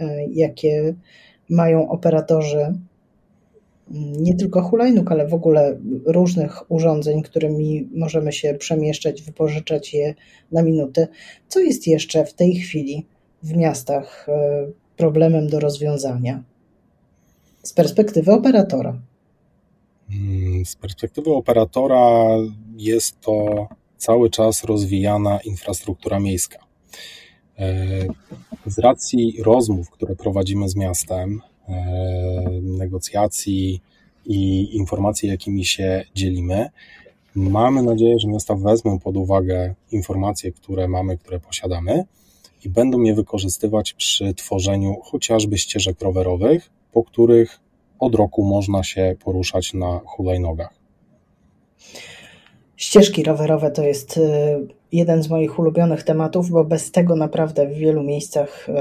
y, 0.00 0.04
jakie 0.32 0.94
mają 1.48 1.88
operatorzy 1.88 2.74
nie 4.20 4.34
tylko 4.34 4.62
hulajnóg, 4.62 5.12
ale 5.12 5.28
w 5.28 5.34
ogóle 5.34 5.78
różnych 6.06 6.70
urządzeń, 6.70 7.22
którymi 7.22 7.88
możemy 7.94 8.32
się 8.32 8.54
przemieszczać, 8.54 9.22
wypożyczać 9.22 9.94
je 9.94 10.14
na 10.52 10.62
minuty. 10.62 11.08
Co 11.48 11.60
jest 11.60 11.86
jeszcze 11.86 12.24
w 12.24 12.34
tej 12.34 12.54
chwili 12.54 13.06
w 13.42 13.56
miastach 13.56 14.28
e, 14.28 14.66
problemem 14.98 15.48
do 15.48 15.60
rozwiązania 15.60 16.42
z 17.62 17.72
perspektywy 17.72 18.32
operatora? 18.32 18.98
Mm, 20.10 20.66
z 20.66 20.76
perspektywy 20.76 21.30
operatora 21.30 22.26
jest 22.76 23.20
to 23.20 23.68
cały 23.96 24.30
czas 24.30 24.64
rozwijana 24.64 25.40
infrastruktura 25.40 26.20
miejska. 26.20 26.58
E, 27.58 27.86
z 28.66 28.78
racji 28.78 29.42
rozmów, 29.42 29.90
które 29.90 30.16
prowadzimy 30.16 30.68
z 30.68 30.76
miastem, 30.76 31.40
E, 31.68 32.60
negocjacji 32.62 33.80
i 34.26 34.76
informacji, 34.76 35.28
jakimi 35.28 35.64
się 35.64 36.04
dzielimy. 36.14 36.68
Mamy 37.34 37.82
nadzieję, 37.82 38.18
że 38.18 38.28
miasta 38.28 38.54
wezmą 38.54 38.98
pod 38.98 39.16
uwagę 39.16 39.74
informacje, 39.92 40.52
które 40.52 40.88
mamy, 40.88 41.18
które 41.18 41.40
posiadamy 41.40 42.04
i 42.64 42.68
będą 42.68 43.02
je 43.02 43.14
wykorzystywać 43.14 43.92
przy 43.92 44.34
tworzeniu 44.34 44.96
chociażby 45.02 45.58
ścieżek 45.58 46.00
rowerowych, 46.00 46.70
po 46.92 47.04
których 47.04 47.60
od 47.98 48.14
roku 48.14 48.44
można 48.44 48.82
się 48.82 49.16
poruszać 49.24 49.74
na 49.74 50.00
hulajnogach. 50.04 50.74
Ścieżki 52.76 53.22
rowerowe 53.22 53.70
to 53.70 53.82
jest 53.82 54.16
y, 54.16 54.20
jeden 54.92 55.22
z 55.22 55.30
moich 55.30 55.58
ulubionych 55.58 56.02
tematów, 56.02 56.50
bo 56.50 56.64
bez 56.64 56.90
tego 56.90 57.16
naprawdę 57.16 57.66
w 57.66 57.74
wielu 57.74 58.02
miejscach 58.02 58.68
y, 58.68 58.72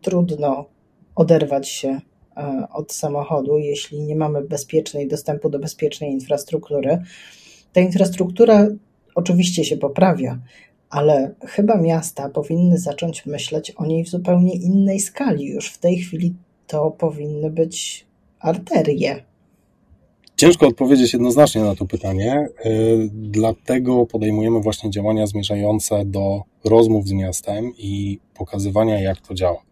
trudno 0.00 0.64
oderwać 1.14 1.68
się 1.68 2.00
E, 2.36 2.66
od 2.72 2.92
samochodu, 2.92 3.58
jeśli 3.58 4.02
nie 4.02 4.16
mamy 4.16 4.42
bezpiecznej 4.42 5.08
dostępu 5.08 5.50
do 5.50 5.58
bezpiecznej 5.58 6.10
infrastruktury. 6.10 7.02
Ta 7.72 7.80
infrastruktura 7.80 8.66
oczywiście 9.14 9.64
się 9.64 9.76
poprawia, 9.76 10.38
ale 10.90 11.34
chyba 11.46 11.76
miasta 11.76 12.28
powinny 12.28 12.78
zacząć 12.78 13.26
myśleć 13.26 13.70
o 13.70 13.86
niej 13.86 14.04
w 14.04 14.08
zupełnie 14.08 14.54
innej 14.54 15.00
skali. 15.00 15.46
Już 15.46 15.70
w 15.72 15.78
tej 15.78 15.98
chwili 15.98 16.34
to 16.66 16.90
powinny 16.90 17.50
być 17.50 18.06
arterie. 18.40 19.24
Ciężko 20.36 20.66
odpowiedzieć 20.66 21.12
jednoznacznie 21.12 21.62
na 21.62 21.74
to 21.74 21.86
pytanie, 21.86 22.32
e, 22.32 22.70
dlatego 23.12 24.06
podejmujemy 24.06 24.60
właśnie 24.60 24.90
działania 24.90 25.26
zmierzające 25.26 26.04
do 26.04 26.42
rozmów 26.64 27.08
z 27.08 27.12
miastem 27.12 27.72
i 27.78 28.18
pokazywania, 28.34 29.00
jak 29.00 29.20
to 29.20 29.34
działa. 29.34 29.62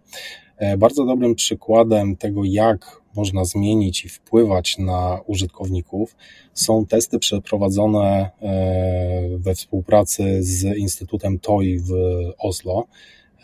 E, 0.57 0.77
bardzo 0.77 1.05
dobrym 1.05 1.35
przykładem 1.35 2.17
tego, 2.17 2.45
jak 2.45 2.98
można 3.17 3.45
zmienić 3.45 4.05
i 4.05 4.09
wpływać 4.09 4.79
na 4.79 5.21
użytkowników, 5.27 6.17
są 6.55 6.87
testy 6.87 7.19
przeprowadzone 7.19 8.31
e, 8.43 9.39
we 9.39 9.55
współpracy 9.55 10.43
z 10.43 10.77
Instytutem 10.77 11.39
TOI 11.39 11.79
w 11.79 11.93
Oslo 12.39 12.87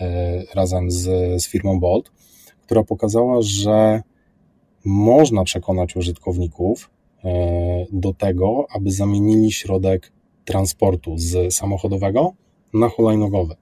e, 0.00 0.42
razem 0.54 0.90
z, 0.90 1.02
z 1.42 1.48
firmą 1.48 1.80
Bolt, 1.80 2.12
która 2.62 2.84
pokazała, 2.84 3.42
że 3.42 4.02
można 4.84 5.44
przekonać 5.44 5.96
użytkowników 5.96 6.90
do 7.92 8.14
tego, 8.14 8.66
aby 8.70 8.90
zamienili 8.90 9.52
środek 9.52 10.12
transportu 10.44 11.18
z 11.18 11.54
samochodowego 11.54 12.32
na 12.74 12.88
hulajnogowy. 12.88 13.54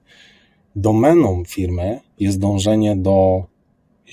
Domeną 0.75 1.43
firmy 1.45 1.99
jest 2.19 2.39
dążenie 2.39 2.95
do 2.95 3.43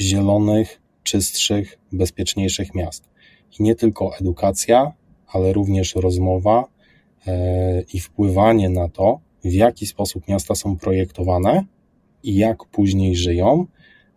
zielonych, 0.00 0.79
czystszych, 1.10 1.78
bezpieczniejszych 1.92 2.74
miast. 2.74 3.04
I 3.58 3.62
nie 3.62 3.74
tylko 3.74 4.16
edukacja, 4.20 4.92
ale 5.26 5.52
również 5.52 5.94
rozmowa 5.94 6.64
e, 7.26 7.82
i 7.94 8.00
wpływanie 8.00 8.68
na 8.68 8.88
to, 8.88 9.20
w 9.44 9.52
jaki 9.52 9.86
sposób 9.86 10.28
miasta 10.28 10.54
są 10.54 10.76
projektowane 10.76 11.64
i 12.22 12.36
jak 12.36 12.64
później 12.64 13.16
żyją, 13.16 13.66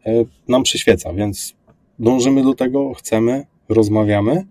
e, 0.06 0.26
nam 0.48 0.64
przyświeca. 0.64 1.14
Więc 1.14 1.56
dążymy 2.00 2.44
do 2.44 2.54
tego, 2.54 2.94
chcemy, 2.94 3.46
rozmawiamy 3.70 4.46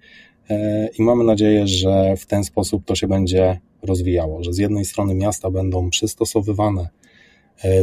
e, 0.50 0.88
i 0.98 1.02
mamy 1.02 1.24
nadzieję, 1.24 1.66
że 1.66 2.16
w 2.16 2.26
ten 2.26 2.44
sposób 2.44 2.84
to 2.84 2.94
się 2.94 3.08
będzie 3.08 3.60
rozwijało, 3.82 4.44
że 4.44 4.52
z 4.52 4.58
jednej 4.58 4.84
strony 4.84 5.14
miasta 5.14 5.50
będą 5.50 5.90
przystosowywane 5.90 6.88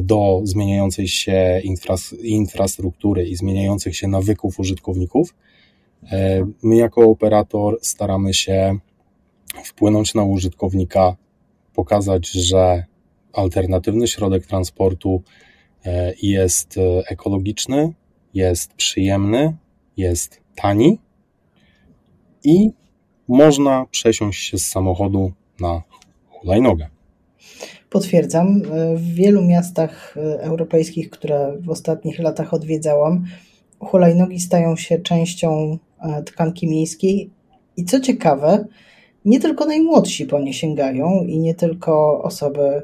do 0.01 0.41
zmieniającej 0.43 1.07
się 1.07 1.61
infrastruktury 2.21 3.27
i 3.27 3.35
zmieniających 3.35 3.95
się 3.95 4.07
nawyków 4.07 4.59
użytkowników. 4.59 5.35
E, 6.11 6.45
my, 6.63 6.75
jako 6.75 7.01
operator, 7.01 7.77
staramy 7.81 8.33
się 8.33 8.79
wpłynąć 9.63 10.13
na 10.13 10.23
użytkownika, 10.23 11.15
pokazać, 11.73 12.29
że 12.29 12.85
alternatywny 13.33 14.07
środek 14.07 14.45
transportu 14.45 15.23
e, 15.85 16.13
jest 16.21 16.79
ekologiczny, 17.07 17.93
jest 18.33 18.73
przyjemny, 18.73 19.57
jest 19.97 20.41
tani 20.55 20.99
i 22.43 22.71
można 23.27 23.85
przesiąść 23.91 24.49
się 24.49 24.57
z 24.57 24.67
samochodu 24.67 25.31
na 25.59 25.81
hulajnogę. 26.29 26.98
Potwierdzam. 27.89 28.61
W 28.95 29.13
wielu 29.13 29.41
miastach 29.41 30.17
e, 30.17 30.41
europejskich, 30.41 31.09
które 31.09 31.57
w 31.59 31.69
ostatnich 31.69 32.19
latach 32.19 32.53
odwiedzałam, 32.53 33.25
hulajnogi 33.79 34.39
stają 34.39 34.75
się 34.75 34.99
częścią 34.99 35.77
e, 35.99 36.23
tkanki 36.23 36.67
miejskiej 36.67 37.29
i 37.77 37.85
co 37.85 37.99
ciekawe, 37.99 38.65
nie 39.25 39.39
tylko 39.39 39.65
najmłodsi 39.65 40.25
po 40.25 40.39
nie 40.39 40.53
sięgają 40.53 41.23
i 41.27 41.39
nie 41.39 41.55
tylko 41.55 42.23
osoby 42.23 42.81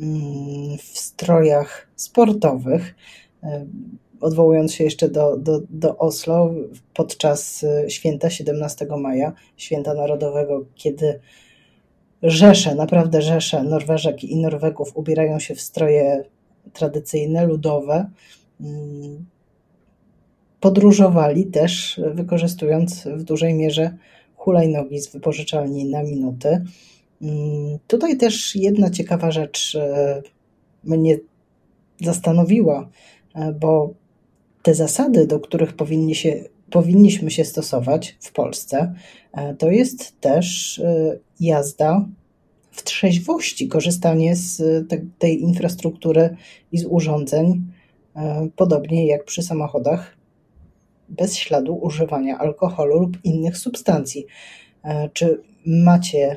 mm, 0.00 0.78
w 0.78 0.98
strojach 0.98 1.88
sportowych. 1.96 2.94
E, 3.42 3.66
odwołując 4.20 4.74
się 4.74 4.84
jeszcze 4.84 5.08
do, 5.08 5.36
do, 5.36 5.60
do 5.70 5.98
Oslo, 5.98 6.54
podczas 6.94 7.64
święta 7.88 8.30
17 8.30 8.86
maja, 8.98 9.32
święta 9.56 9.94
narodowego, 9.94 10.64
kiedy 10.74 11.20
rzesze, 12.30 12.74
naprawdę 12.74 13.22
rzesze 13.22 13.62
Norweżek 13.62 14.24
i 14.24 14.36
Norwegów 14.36 14.96
ubierają 14.96 15.38
się 15.38 15.54
w 15.54 15.60
stroje 15.60 16.24
tradycyjne, 16.72 17.46
ludowe. 17.46 18.10
Mm, 18.60 19.26
podróżowali 20.60 21.46
też, 21.46 22.00
wykorzystując 22.14 23.04
w 23.04 23.22
dużej 23.22 23.54
mierze 23.54 23.96
hulajnogi 24.36 25.00
z 25.00 25.08
wypożyczalni 25.08 25.84
na 25.84 26.02
minuty. 26.02 26.64
Mm, 27.22 27.78
tutaj 27.86 28.16
też 28.16 28.56
jedna 28.56 28.90
ciekawa 28.90 29.30
rzecz 29.30 29.74
e, 29.74 30.22
mnie 30.84 31.18
zastanowiła, 32.00 32.88
e, 33.34 33.52
bo 33.52 33.94
te 34.62 34.74
zasady, 34.74 35.26
do 35.26 35.40
których 35.40 35.72
powinni 35.72 36.14
się, 36.14 36.44
powinniśmy 36.70 37.30
się 37.30 37.44
stosować 37.44 38.16
w 38.20 38.32
Polsce, 38.32 38.94
e, 39.32 39.54
to 39.54 39.70
jest 39.70 40.20
też 40.20 40.80
jazda 41.40 42.06
w 42.70 42.82
trzeźwości, 42.82 43.68
korzystanie 43.68 44.36
z 44.36 44.58
te, 44.88 44.98
tej 45.18 45.42
infrastruktury 45.42 46.36
i 46.72 46.78
z 46.78 46.84
urządzeń, 46.84 47.64
e, 48.16 48.48
podobnie 48.56 49.06
jak 49.06 49.24
przy 49.24 49.42
samochodach 49.42 50.16
bez 51.08 51.36
śladu 51.36 51.74
używania 51.74 52.38
alkoholu 52.38 52.98
lub 53.00 53.24
innych 53.24 53.58
substancji. 53.58 54.26
Czy 55.12 55.42
macie 55.66 56.36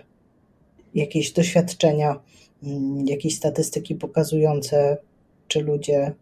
jakieś 0.96 1.32
doświadczenia, 1.32 2.20
mm, 2.64 3.08
jakieś 3.08 3.36
statystyki 3.36 3.96
pokazujące, 3.96 4.98
czy 5.48 5.62
ludzie, 5.62 6.14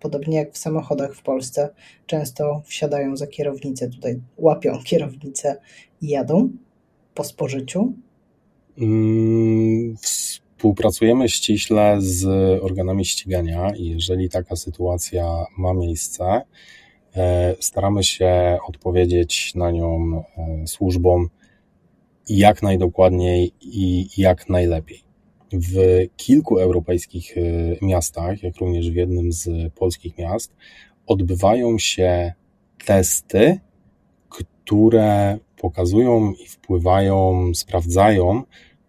podobnie 0.00 0.36
jak 0.36 0.52
w 0.52 0.58
samochodach 0.58 1.14
w 1.14 1.22
Polsce, 1.22 1.68
często 2.06 2.62
wsiadają 2.66 3.16
za 3.16 3.26
kierownicę, 3.26 3.88
tutaj 3.88 4.20
łapią 4.36 4.78
kierownicę 4.84 5.56
i 6.02 6.08
jadą 6.08 6.50
po 7.14 7.24
spożyciu? 7.24 7.92
Mm, 8.78 9.96
współpracujemy 9.96 11.28
ściśle 11.28 11.96
z 11.98 12.26
organami 12.62 13.04
ścigania 13.04 13.72
i 13.76 13.86
jeżeli 13.86 14.28
taka 14.28 14.56
sytuacja 14.56 15.44
ma 15.58 15.74
miejsce, 15.74 16.42
e, 17.16 17.54
staramy 17.60 18.04
się 18.04 18.58
odpowiedzieć 18.68 19.54
na 19.54 19.70
nią 19.70 20.22
e, 20.38 20.66
służbom 20.66 21.28
jak 22.28 22.62
najdokładniej 22.62 23.52
i 23.60 24.08
jak 24.16 24.48
najlepiej. 24.48 25.05
W 25.52 26.06
kilku 26.16 26.58
europejskich 26.58 27.38
e, 27.38 27.40
miastach, 27.86 28.42
jak 28.42 28.56
również 28.56 28.90
w 28.90 28.94
jednym 28.94 29.32
z 29.32 29.74
polskich 29.74 30.18
miast, 30.18 30.56
odbywają 31.06 31.78
się 31.78 32.32
testy, 32.84 33.60
które 34.28 35.38
pokazują 35.56 36.32
i 36.32 36.46
wpływają, 36.46 37.50
sprawdzają, 37.54 38.42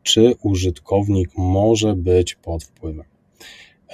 czy 0.03 0.35
użytkownik 0.41 1.29
może 1.37 1.95
być 1.95 2.35
pod 2.35 2.63
wpływem. 2.63 3.05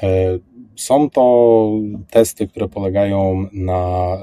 E, 0.04 0.40
są 0.76 1.10
to 1.10 1.72
testy, 2.10 2.48
które 2.48 2.68
polegają 2.68 3.48
na 3.54 4.16
e, 4.16 4.20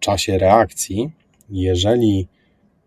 czasie 0.00 0.38
reakcji. 0.38 1.10
Jeżeli 1.50 2.28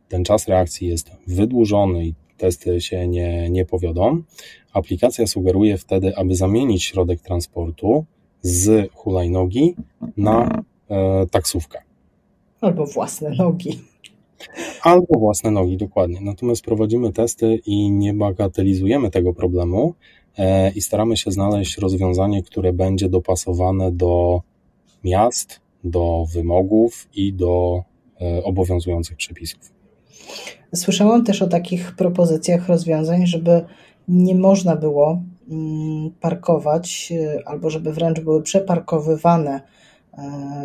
ten 0.09 0.23
czas 0.23 0.47
reakcji 0.47 0.87
jest 0.87 1.11
wydłużony 1.27 2.05
i 2.05 2.13
testy 2.37 2.81
się 2.81 3.07
nie, 3.07 3.49
nie 3.49 3.65
powiodą, 3.65 4.23
aplikacja 4.73 5.27
sugeruje 5.27 5.77
wtedy, 5.77 6.15
aby 6.15 6.35
zamienić 6.35 6.83
środek 6.83 7.21
transportu 7.21 8.05
z 8.41 8.91
hulajnogi 8.93 9.75
na 10.17 10.63
e, 10.89 11.25
taksówkę. 11.31 11.81
Albo 12.61 12.85
własne 12.85 13.29
nogi. 13.29 13.79
Albo 14.81 15.19
własne 15.19 15.51
nogi, 15.51 15.77
dokładnie. 15.77 16.21
Natomiast 16.21 16.65
prowadzimy 16.65 17.13
testy 17.13 17.59
i 17.65 17.91
nie 17.91 18.13
bagatelizujemy 18.13 19.11
tego 19.11 19.33
problemu 19.33 19.93
e, 20.37 20.71
i 20.71 20.81
staramy 20.81 21.17
się 21.17 21.31
znaleźć 21.31 21.77
rozwiązanie, 21.77 22.43
które 22.43 22.73
będzie 22.73 23.09
dopasowane 23.09 23.91
do 23.91 24.41
miast, 25.03 25.61
do 25.83 26.25
wymogów 26.33 27.07
i 27.15 27.33
do 27.33 27.83
e, 28.21 28.43
obowiązujących 28.43 29.17
przepisów. 29.17 29.73
Słyszałam 30.75 31.23
też 31.23 31.41
o 31.41 31.47
takich 31.47 31.95
propozycjach 31.95 32.67
rozwiązań, 32.67 33.27
żeby 33.27 33.65
nie 34.07 34.35
można 34.35 34.75
było 34.75 35.21
mm, 35.49 36.11
parkować, 36.21 37.13
e, 37.15 37.47
albo 37.47 37.69
żeby 37.69 37.93
wręcz 37.93 38.19
były 38.19 38.41
przeparkowywane 38.41 39.61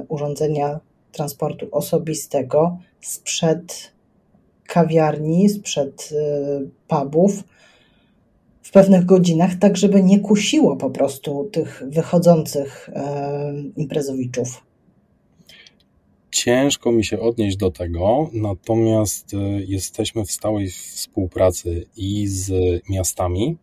urządzenia 0.09 0.81
transportu 1.13 1.69
osobistego 1.73 2.79
sprzed 3.01 3.93
kawiarni, 4.67 5.49
sprzed 5.49 6.09
y, 6.13 6.71
pubów 6.89 7.45
w 8.63 8.71
pewnych 8.71 9.05
godzinach, 9.05 9.55
tak 9.55 9.77
żeby 9.77 10.03
nie 10.03 10.21
kusiło 10.21 10.77
po 10.77 10.91
prostu 10.91 11.49
tych 11.53 11.83
wychodzących 11.87 12.91
imprezowiczów. 13.77 14.68
Ciężko 16.31 16.93
mi 16.93 17.05
się 17.05 17.21
odnieść 17.21 17.57
do 17.57 17.71
tego, 17.71 18.31
natomiast 18.33 19.35
y, 19.35 19.37
jesteśmy 19.69 20.25
w 20.25 20.33
stałej 20.33 20.71
współpracy 20.71 21.87
i 21.97 22.27
z 22.27 22.53
miastami, 22.91 23.57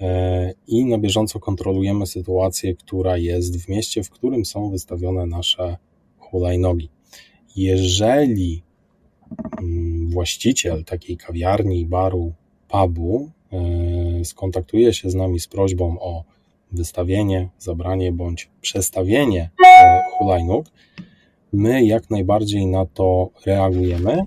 y, 0.00 0.04
i 0.66 0.84
na 0.84 0.98
bieżąco 0.98 1.40
kontrolujemy 1.40 2.06
sytuację, 2.06 2.74
która 2.74 3.16
jest 3.16 3.64
w 3.64 3.68
mieście, 3.68 4.02
w 4.02 4.10
którym 4.10 4.44
są 4.44 4.70
wystawione 4.70 5.26
nasze 5.26 5.76
hulajnogi. 6.18 6.88
Jeżeli 7.56 8.62
mm, 9.58 10.10
właściciel 10.10 10.84
takiej 10.84 11.16
kawiarni, 11.16 11.86
baru, 11.86 12.32
pubu 12.68 13.30
e, 13.52 14.24
skontaktuje 14.24 14.94
się 14.94 15.10
z 15.10 15.14
nami 15.14 15.40
z 15.40 15.48
prośbą 15.48 16.00
o 16.00 16.24
wystawienie, 16.72 17.48
zabranie 17.58 18.12
bądź 18.12 18.48
przestawienie 18.60 19.50
e, 19.66 20.02
hulajnóg, 20.18 20.66
my 21.52 21.84
jak 21.84 22.10
najbardziej 22.10 22.66
na 22.66 22.86
to 22.86 23.30
reagujemy 23.46 24.24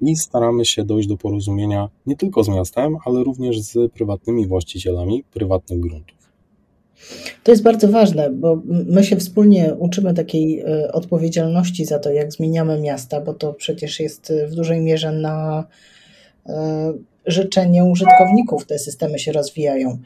i 0.00 0.16
staramy 0.16 0.64
się 0.64 0.84
dojść 0.84 1.08
do 1.08 1.16
porozumienia 1.16 1.88
nie 2.06 2.16
tylko 2.16 2.44
z 2.44 2.48
miastem, 2.48 2.96
ale 3.04 3.24
również 3.24 3.60
z 3.60 3.92
prywatnymi 3.92 4.46
właścicielami 4.46 5.24
prywatnych 5.32 5.80
gruntów. 5.80 6.22
To 7.44 7.50
jest 7.50 7.62
bardzo 7.62 7.88
ważne, 7.88 8.30
bo 8.30 8.62
my 8.66 9.04
się 9.04 9.16
wspólnie 9.16 9.74
uczymy 9.78 10.14
takiej 10.14 10.60
e, 10.60 10.92
odpowiedzialności 10.92 11.84
za 11.84 11.98
to, 11.98 12.10
jak 12.10 12.32
zmieniamy 12.32 12.80
miasta, 12.80 13.20
bo 13.20 13.34
to 13.34 13.52
przecież 13.52 14.00
jest 14.00 14.30
e, 14.30 14.46
w 14.46 14.54
dużej 14.54 14.80
mierze 14.80 15.12
na 15.12 15.64
e, 16.46 16.92
życzenie 17.26 17.84
użytkowników 17.84 18.66
te 18.66 18.78
systemy 18.78 19.18
się 19.18 19.32
rozwijają. 19.32 19.98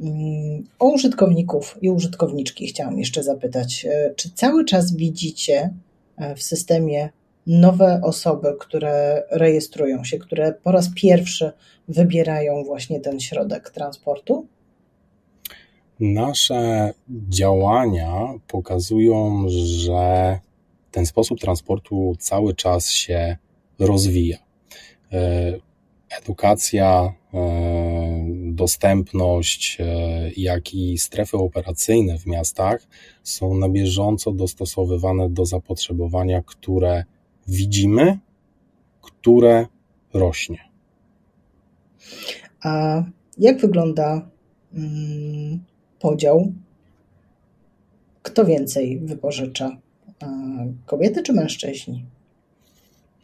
Mm, 0.00 0.64
o 0.78 0.88
użytkowników 0.88 1.78
i 1.82 1.90
użytkowniczki 1.90 2.66
chciałam 2.66 2.98
jeszcze 2.98 3.22
zapytać, 3.22 3.86
czy 4.16 4.30
cały 4.34 4.64
czas 4.64 4.96
widzicie 4.96 5.70
w 6.36 6.42
systemie 6.42 7.10
nowe 7.46 8.00
osoby, 8.02 8.56
które 8.60 9.22
rejestrują 9.30 10.04
się, 10.04 10.18
które 10.18 10.52
po 10.52 10.72
raz 10.72 10.90
pierwszy 10.96 11.52
wybierają 11.88 12.64
właśnie 12.64 13.00
ten 13.00 13.20
środek 13.20 13.70
transportu? 13.70 14.46
Nasze 16.00 16.92
działania 17.28 18.34
pokazują, 18.48 19.44
że 19.48 20.38
ten 20.90 21.06
sposób 21.06 21.40
transportu 21.40 22.16
cały 22.18 22.54
czas 22.54 22.90
się 22.90 23.36
rozwija. 23.78 24.38
E, 25.12 25.52
edukacja, 26.20 27.12
e, 27.34 27.38
dostępność, 28.54 29.76
e, 29.80 30.30
jak 30.36 30.74
i 30.74 30.98
strefy 30.98 31.36
operacyjne 31.36 32.18
w 32.18 32.26
miastach 32.26 32.86
są 33.22 33.54
na 33.54 33.68
bieżąco 33.68 34.32
dostosowywane 34.32 35.30
do 35.30 35.46
zapotrzebowania, 35.46 36.42
które 36.42 37.04
widzimy, 37.48 38.18
które 39.00 39.66
rośnie. 40.14 40.58
A 42.62 43.02
jak 43.38 43.60
wygląda 43.60 44.28
mm, 44.74 45.60
podział, 46.00 46.52
kto 48.22 48.44
więcej 48.44 48.98
wypożycza? 48.98 49.76
Kobiety 50.86 51.22
czy 51.22 51.32
mężczyźni? 51.32 52.04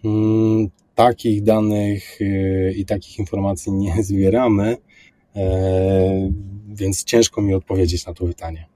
Hmm, 0.03 0.68
takich 0.95 1.43
danych 1.43 2.20
y, 2.20 2.74
i 2.76 2.85
takich 2.85 3.18
informacji 3.18 3.72
nie 3.72 4.03
zbieramy, 4.09 4.76
więc 6.68 7.05
ciężko 7.05 7.43
mi 7.43 7.55
odpowiedzieć 7.55 8.07
na 8.07 8.14
to 8.14 8.26
pytanie. 8.26 8.66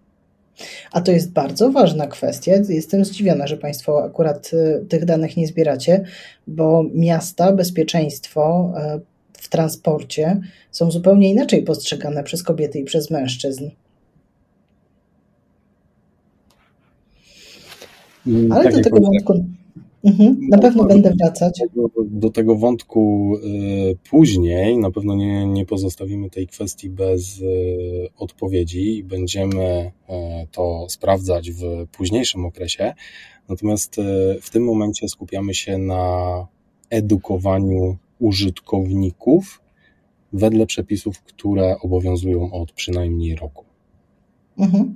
A 0.93 1.01
to 1.01 1.13
jest 1.13 1.33
bardzo 1.33 1.71
ważna 1.71 2.07
kwestia. 2.07 2.53
Jestem 2.69 3.05
zdziwiona, 3.05 3.47
że 3.47 3.57
Państwo 3.57 4.05
akurat 4.05 4.51
y, 4.53 4.87
tych 4.89 5.05
danych 5.05 5.37
nie 5.37 5.47
zbieracie, 5.47 6.05
bo 6.47 6.85
miasta, 6.95 7.53
bezpieczeństwo 7.53 8.73
e, 8.77 9.01
w 9.33 9.49
transporcie 9.49 10.41
są 10.71 10.91
zupełnie 10.91 11.31
inaczej 11.31 11.63
postrzegane 11.63 12.23
przez 12.23 12.43
kobiety 12.43 12.79
i 12.79 12.85
przez 12.85 13.11
mężczyzn. 13.11 13.71
Mm, 18.27 18.53
Ale 18.53 18.65
tak 18.65 18.75
do 18.75 18.81
tego 18.83 19.01
wątku 19.01 19.45
mhm, 20.05 20.49
na 20.49 20.59
pewno 20.59 20.85
będę 20.85 21.15
wracać. 21.21 21.61
Do, 21.77 21.89
do 22.05 22.31
tego 22.31 22.57
wątku 22.57 23.33
y, 23.37 23.97
później, 24.11 24.79
na 24.79 24.91
pewno 24.91 25.15
nie, 25.15 25.47
nie 25.47 25.67
pozostawimy 25.67 26.31
tej 26.31 26.47
kwestii 26.47 26.91
bez 26.91 27.41
y, 27.41 28.09
odpowiedzi 28.17 28.99
i 28.99 29.05
będziemy 29.05 29.65
y, 29.65 30.13
to 30.53 30.87
sprawdzać 30.89 31.51
w 31.51 31.87
późniejszym 31.93 32.45
okresie. 32.45 32.95
Natomiast 33.49 34.01
w 34.43 34.51
tym 34.51 34.65
momencie 34.65 35.09
skupiamy 35.09 35.55
się 35.55 35.79
na 35.79 36.47
edukowaniu 36.91 37.97
użytkowników 38.19 39.61
wedle 40.33 40.67
przepisów, 40.67 41.23
które 41.23 41.77
obowiązują 41.81 42.53
od 42.53 42.73
przynajmniej 42.73 43.35
roku. 43.35 43.65
Mhm. 44.59 44.95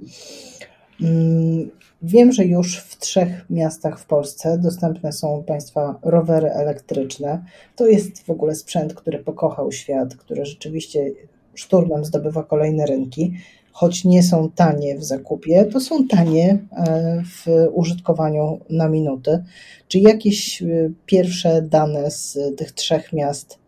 Mm, 1.01 1.71
Wiem, 2.03 2.33
że 2.33 2.45
już 2.45 2.79
w 2.79 2.99
trzech 2.99 3.51
miastach 3.51 4.01
w 4.01 4.07
Polsce 4.07 4.59
dostępne 4.59 5.13
są 5.13 5.45
Państwa 5.47 5.99
rowery 6.03 6.51
elektryczne. 6.51 7.45
To 7.77 7.87
jest 7.87 8.23
w 8.23 8.31
ogóle 8.31 8.55
sprzęt, 8.55 8.95
który 8.95 9.19
pokochał 9.19 9.73
świat, 9.73 10.17
który 10.17 10.47
rzeczywiście 10.47 11.13
szturmem 11.55 12.05
zdobywa 12.05 12.43
kolejne 12.43 12.87
rynki. 12.87 13.33
choć 13.73 14.05
nie 14.05 14.23
są 14.23 14.51
tanie 14.51 14.99
w 14.99 15.05
zakupie, 15.05 15.65
to 15.65 15.81
są 15.81 16.09
tanie 16.09 16.59
e, 16.73 17.23
w 17.25 17.47
użytkowaniu 17.73 18.61
na 18.71 18.89
minuty. 18.89 19.45
Czy 19.89 19.99
jakieś 19.99 20.63
e, 20.63 20.67
pierwsze 21.07 21.63
dane 21.63 22.11
z 22.11 22.39
tych 22.57 22.73
trzech 22.73 23.13
miast 23.13 23.59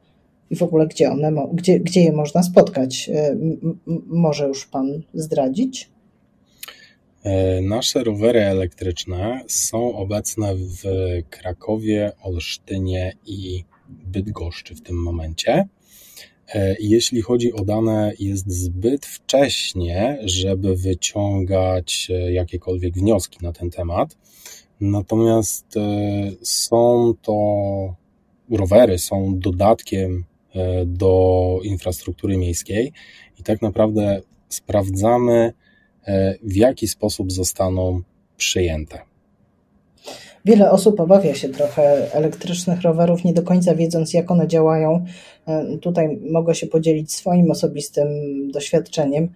i 0.51 0.57
w 0.57 0.62
ogóle 0.62 0.87
gdzie 0.87 1.11
one, 1.11 1.33
gdzie, 1.53 1.81
gdzie 1.81 2.01
je 2.01 2.12
można 2.12 2.43
spotkać, 2.43 3.11
e, 3.14 3.37
może 4.07 4.49
już 4.49 4.66
Pan 4.66 5.03
zdradzić? 5.14 5.91
Nasze 7.62 8.04
rowery 8.04 8.40
elektryczne 8.40 9.44
są 9.48 9.96
obecne 9.96 10.54
w 10.54 10.82
Krakowie, 11.30 12.12
Olsztynie 12.22 13.12
i 13.26 13.64
Bydgoszczy 13.88 14.74
w 14.74 14.82
tym 14.82 15.02
momencie. 15.02 15.68
E, 16.54 16.76
jeśli 16.80 17.22
chodzi 17.22 17.52
o 17.52 17.64
dane, 17.64 18.12
jest 18.18 18.50
zbyt 18.50 19.06
wcześnie, 19.06 20.18
żeby 20.24 20.76
wyciągać 20.76 22.08
e, 22.10 22.32
jakiekolwiek 22.32 22.94
wnioski 22.94 23.38
na 23.42 23.52
ten 23.52 23.70
temat. 23.70 24.16
Natomiast 24.80 25.76
e, 25.76 25.80
są 26.42 27.14
to 27.22 27.94
rowery, 28.50 28.98
są 28.98 29.38
dodatkiem 29.38 30.24
do 30.86 31.58
infrastruktury 31.62 32.36
miejskiej 32.36 32.92
i 33.38 33.42
tak 33.42 33.62
naprawdę 33.62 34.22
sprawdzamy, 34.48 35.52
w 36.42 36.57
jaki 36.57 36.88
sposób 36.88 37.32
zostaną 37.32 38.01
przyjęte. 38.36 38.98
Wiele 40.44 40.70
osób 40.70 41.01
obawia 41.01 41.34
się 41.34 41.48
trochę 41.48 42.12
elektrycznych 42.14 42.82
rowerów, 42.82 43.24
nie 43.24 43.32
do 43.32 43.42
końca 43.42 43.74
wiedząc, 43.74 44.12
jak 44.14 44.30
one 44.30 44.48
działają. 44.48 45.05
E, 45.46 45.76
tutaj 45.78 46.18
mogę 46.30 46.55
się 46.55 46.66
podzielić 46.66 47.12
swoim 47.12 47.51
osobistym 47.51 48.09
doświadczeniem. 48.51 49.28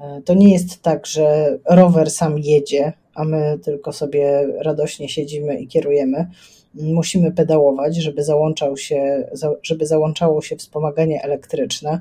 E, 0.00 0.22
to 0.24 0.34
nie 0.34 0.52
jest 0.52 0.82
tak, 0.82 1.06
że 1.06 1.58
rower 1.64 2.10
sam 2.10 2.38
jedzie, 2.38 2.92
a 3.14 3.24
my 3.24 3.58
tylko 3.62 3.92
sobie 3.92 4.48
radośnie 4.58 5.08
siedzimy 5.08 5.60
i 5.60 5.66
kierujemy. 5.66 6.26
Musimy 6.74 7.32
pedałować, 7.32 7.96
żeby, 7.96 8.24
załączał 8.24 8.76
się, 8.76 9.28
żeby 9.62 9.86
załączało 9.86 10.42
się 10.42 10.56
wspomaganie 10.56 11.22
elektryczne. 11.22 12.00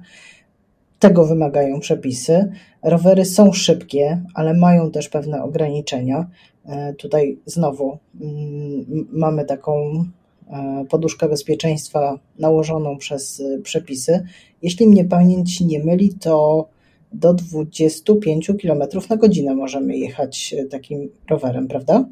Tego 1.00 1.26
wymagają 1.26 1.80
przepisy. 1.80 2.52
Rowery 2.84 3.26
są 3.26 3.54
szybkie, 3.54 4.22
ale 4.34 4.54
mają 4.54 4.91
też 4.91 5.10
pewne 5.10 5.43
ograniczenia. 5.43 6.30
E, 6.66 6.93
tutaj 6.93 7.38
znowu 7.45 7.97
mm, 8.22 9.08
mamy 9.12 9.45
taką 9.45 10.06
e, 10.50 10.86
poduszkę 10.89 11.30
bezpieczeństwa 11.30 12.20
nałożoną 12.39 12.97
przez 12.97 13.39
e, 13.39 13.62
przepisy. 13.62 14.26
Jeśli 14.62 14.88
mnie 14.88 15.06
pamięć 15.06 15.62
nie 15.62 15.84
myli, 15.84 16.14
to 16.14 16.68
do 17.14 17.34
25 17.34 18.52
km 18.62 18.84
na 19.10 19.18
godzinę 19.18 19.56
możemy 19.56 19.97
jechać 19.97 20.56
takim 20.70 21.10
rowerem, 21.30 21.68
prawda? 21.68 22.06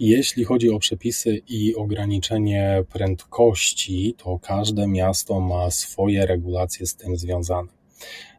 Jeśli 0.00 0.44
chodzi 0.44 0.70
o 0.70 0.78
przepisy 0.78 1.40
i 1.48 1.74
ograniczenie 1.74 2.84
prędkości, 2.92 4.14
to 4.18 4.38
każde 4.42 4.86
miasto 4.86 5.40
ma 5.40 5.70
swoje 5.70 6.26
regulacje 6.26 6.86
z 6.86 6.96
tym 6.96 7.16
związane. 7.16 7.79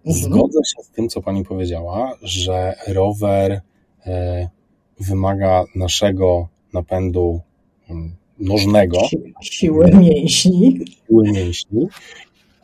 Mhm. 0.06 0.24
Zgodzę 0.24 0.60
się 0.66 0.84
z 0.84 0.90
tym, 0.90 1.10
co 1.10 1.22
pani 1.22 1.46
powiedziała, 1.46 2.18
że 2.22 2.74
rower 2.88 3.62
wymaga 5.00 5.64
naszego 5.76 6.48
napędu 6.74 7.42
mm, 7.90 8.16
nożnego. 8.40 8.98
Siły 9.42 9.92
mięśni. 9.92 10.80
Siły 11.08 11.32
mięśni, 11.32 11.88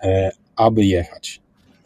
e, 0.04 0.32
aby 0.56 0.86
jechać. 0.86 1.42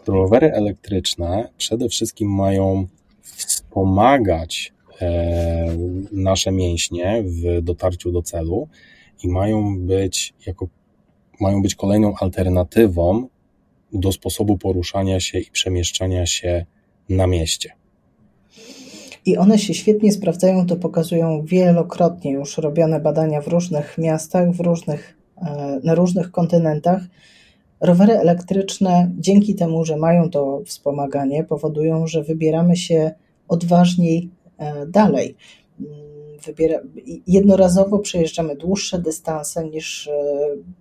Rowery 0.07 0.53
elektryczne 0.53 1.49
przede 1.57 1.89
wszystkim 1.89 2.30
mają 2.30 2.88
wspomagać 3.22 4.74
e, 5.01 5.78
nasze 6.12 6.51
mięśnie 6.51 7.24
w 7.24 7.62
dotarciu 7.62 8.12
do 8.12 8.22
celu 8.22 8.68
i 9.24 9.28
mają 9.28 9.80
być 9.80 10.34
jako 10.47 10.68
mają 11.39 11.62
być 11.62 11.76
kolejną 11.76 12.14
alternatywą 12.16 13.28
do 13.93 14.11
sposobu 14.11 14.57
poruszania 14.57 15.19
się 15.19 15.39
i 15.39 15.51
przemieszczania 15.51 16.25
się 16.25 16.65
na 17.09 17.27
mieście. 17.27 17.69
I 19.25 19.37
one 19.37 19.59
się 19.59 19.73
świetnie 19.73 20.11
sprawdzają, 20.11 20.65
to 20.65 20.75
pokazują 20.75 21.45
wielokrotnie 21.45 22.31
już 22.31 22.57
robione 22.57 22.99
badania 22.99 23.41
w 23.41 23.47
różnych 23.47 23.97
miastach, 23.97 24.51
w 24.51 24.59
różnych, 24.59 25.17
e, 25.37 25.79
na 25.83 25.95
różnych 25.95 26.31
kontynentach. 26.31 27.01
Rowery 27.81 28.13
elektryczne, 28.13 29.11
dzięki 29.19 29.55
temu, 29.55 29.85
że 29.85 29.97
mają 29.97 30.29
to 30.29 30.61
wspomaganie, 30.65 31.43
powodują, 31.43 32.07
że 32.07 32.23
wybieramy 32.23 32.75
się 32.75 33.11
odważniej 33.47 34.29
e, 34.57 34.85
dalej. 34.85 35.35
Wybiera, 36.45 36.79
jednorazowo 37.27 37.99
przejeżdżamy 37.99 38.55
dłuższe 38.55 38.99
dystanse 38.99 39.69
niż 39.69 40.07
e, 40.07 40.13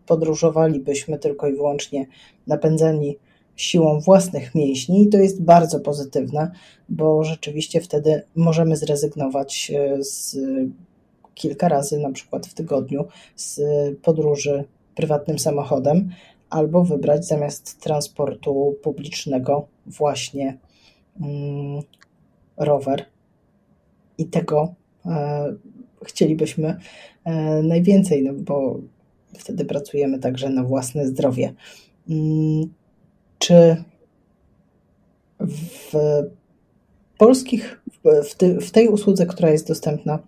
podróżowalibyśmy 0.07 1.19
tylko 1.19 1.49
i 1.49 1.53
wyłącznie 1.53 2.07
napędzeni 2.47 3.17
siłą 3.57 4.01
własnych 4.01 4.55
mięśni 4.55 5.03
i 5.03 5.09
to 5.09 5.19
jest 5.19 5.43
bardzo 5.43 5.81
pozytywne, 5.81 6.51
bo 6.89 7.25
rzeczywiście 7.25 7.81
wtedy 7.81 8.23
możemy 8.37 8.77
zrezygnować 8.77 9.73
e, 9.75 10.05
z 10.05 10.37
kilka 11.35 11.69
razy 11.69 11.99
na 11.99 12.13
przykład 12.13 12.47
w 12.47 12.55
tygodniu 12.55 13.05
z 13.37 13.61
podróży 14.03 14.65
prywatnym 14.95 15.39
samochodem 15.39 16.11
albo 16.51 16.85
wybrać 16.85 17.27
zamiast 17.27 17.81
transportu 17.81 18.75
publicznego 18.83 19.69
właśnie 19.87 20.59
mm, 21.21 21.83
rower. 22.57 23.05
I 24.19 24.27
tego 24.27 24.75
chcielibyśmy 26.07 26.77
e, 27.25 27.63
najwięcej, 27.63 28.23
no 28.23 28.33
bo 28.35 28.81
wtedy 29.39 29.65
pracujemy 29.65 30.19
także 30.19 30.51
na 30.51 30.65
własne 30.65 31.07
zdrowie. 31.07 31.55
Mm, 32.11 32.73
czy 33.39 33.85
w 35.41 35.93
polskich, 37.19 37.83
w, 38.61 38.71
tej 38.71 38.89
usłudze, 38.89 39.27
która 39.27 39.51
jest 39.51 39.69
dostępna, 39.69 40.19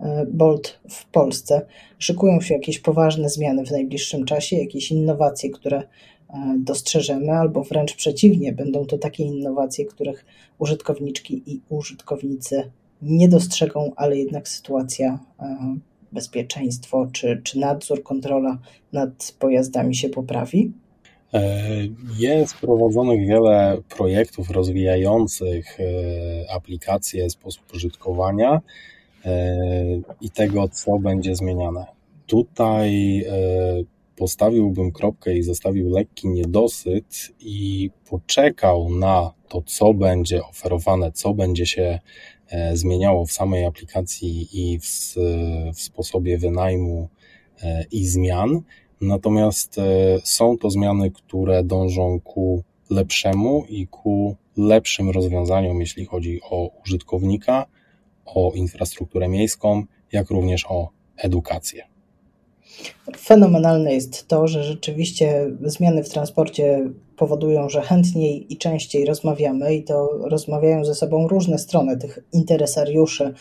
e, 0.00 0.26
Bolt 0.32 0.80
w 0.90 1.06
Polsce, 1.06 1.66
szykują 1.98 2.40
się 2.40 2.54
jakieś 2.54 2.78
poważne 2.78 3.28
zmiany 3.28 3.66
w 3.66 3.70
najbliższym 3.70 4.24
czasie, 4.24 4.56
jakieś 4.56 4.90
innowacje, 4.90 5.50
które 5.50 5.78
e, 5.78 5.84
dostrzeżemy, 6.58 7.32
albo 7.32 7.64
wręcz 7.64 7.96
przeciwnie, 7.96 8.52
będą 8.52 8.86
to 8.86 8.98
takie 8.98 9.24
innowacje, 9.24 9.84
których 9.84 10.24
użytkowniczki 10.58 11.42
i 11.46 11.60
użytkownicy 11.68 12.70
nie 13.02 13.28
dostrzegą, 13.28 13.92
ale 13.96 14.16
jednak 14.16 14.48
sytuacja, 14.48 15.18
e, 15.40 15.76
bezpieczeństwo 16.12 17.08
czy, 17.12 17.40
czy 17.44 17.58
nadzór, 17.58 18.02
kontrola 18.02 18.58
nad 18.92 19.34
pojazdami 19.38 19.94
się 19.94 20.08
poprawi? 20.08 20.72
E, 21.34 21.60
jest 22.18 22.54
prowadzonych 22.54 23.28
wiele 23.28 23.78
projektów 23.96 24.50
rozwijających 24.50 25.80
e, 25.80 25.84
aplikacje, 26.52 27.30
sposób 27.30 27.74
użytkowania 27.74 28.60
i 30.20 30.30
tego, 30.30 30.68
co 30.68 30.98
będzie 30.98 31.36
zmieniane. 31.36 31.86
Tutaj 32.26 33.24
postawiłbym 34.16 34.92
kropkę 34.92 35.34
i 35.34 35.42
zostawił 35.42 35.90
lekki 35.90 36.28
niedosyt 36.28 37.32
i 37.40 37.90
poczekał 38.10 38.90
na 38.90 39.32
to, 39.48 39.62
co 39.66 39.94
będzie 39.94 40.44
oferowane, 40.44 41.12
co 41.12 41.34
będzie 41.34 41.66
się 41.66 42.00
zmieniało 42.72 43.26
w 43.26 43.32
samej 43.32 43.64
aplikacji 43.64 44.48
i 44.52 44.78
w, 44.78 45.14
w 45.74 45.80
sposobie 45.80 46.38
wynajmu 46.38 47.08
i 47.92 48.06
zmian 48.06 48.62
Natomiast 49.00 49.78
e, 49.78 49.82
są 50.24 50.58
to 50.58 50.70
zmiany, 50.70 51.10
które 51.10 51.64
dążą 51.64 52.20
ku 52.20 52.62
lepszemu 52.90 53.64
i 53.68 53.86
ku 53.86 54.36
lepszym 54.56 55.10
rozwiązaniom, 55.10 55.80
jeśli 55.80 56.04
chodzi 56.04 56.40
o 56.42 56.70
użytkownika, 56.84 57.66
o 58.24 58.52
infrastrukturę 58.54 59.28
miejską, 59.28 59.84
jak 60.12 60.30
również 60.30 60.66
o 60.68 60.88
edukację. 61.16 61.95
Fenomenalne 63.18 63.94
jest 63.94 64.28
to, 64.28 64.48
że 64.48 64.64
rzeczywiście 64.64 65.50
zmiany 65.62 66.04
w 66.04 66.08
transporcie 66.08 66.90
powodują, 67.16 67.68
że 67.68 67.82
chętniej 67.82 68.52
i 68.52 68.56
częściej 68.56 69.04
rozmawiamy 69.04 69.74
i 69.74 69.84
to 69.84 70.08
rozmawiają 70.22 70.84
ze 70.84 70.94
sobą 70.94 71.28
różne 71.28 71.58
strony 71.58 71.96
tych 71.96 72.18
interesariuszy 72.32 73.34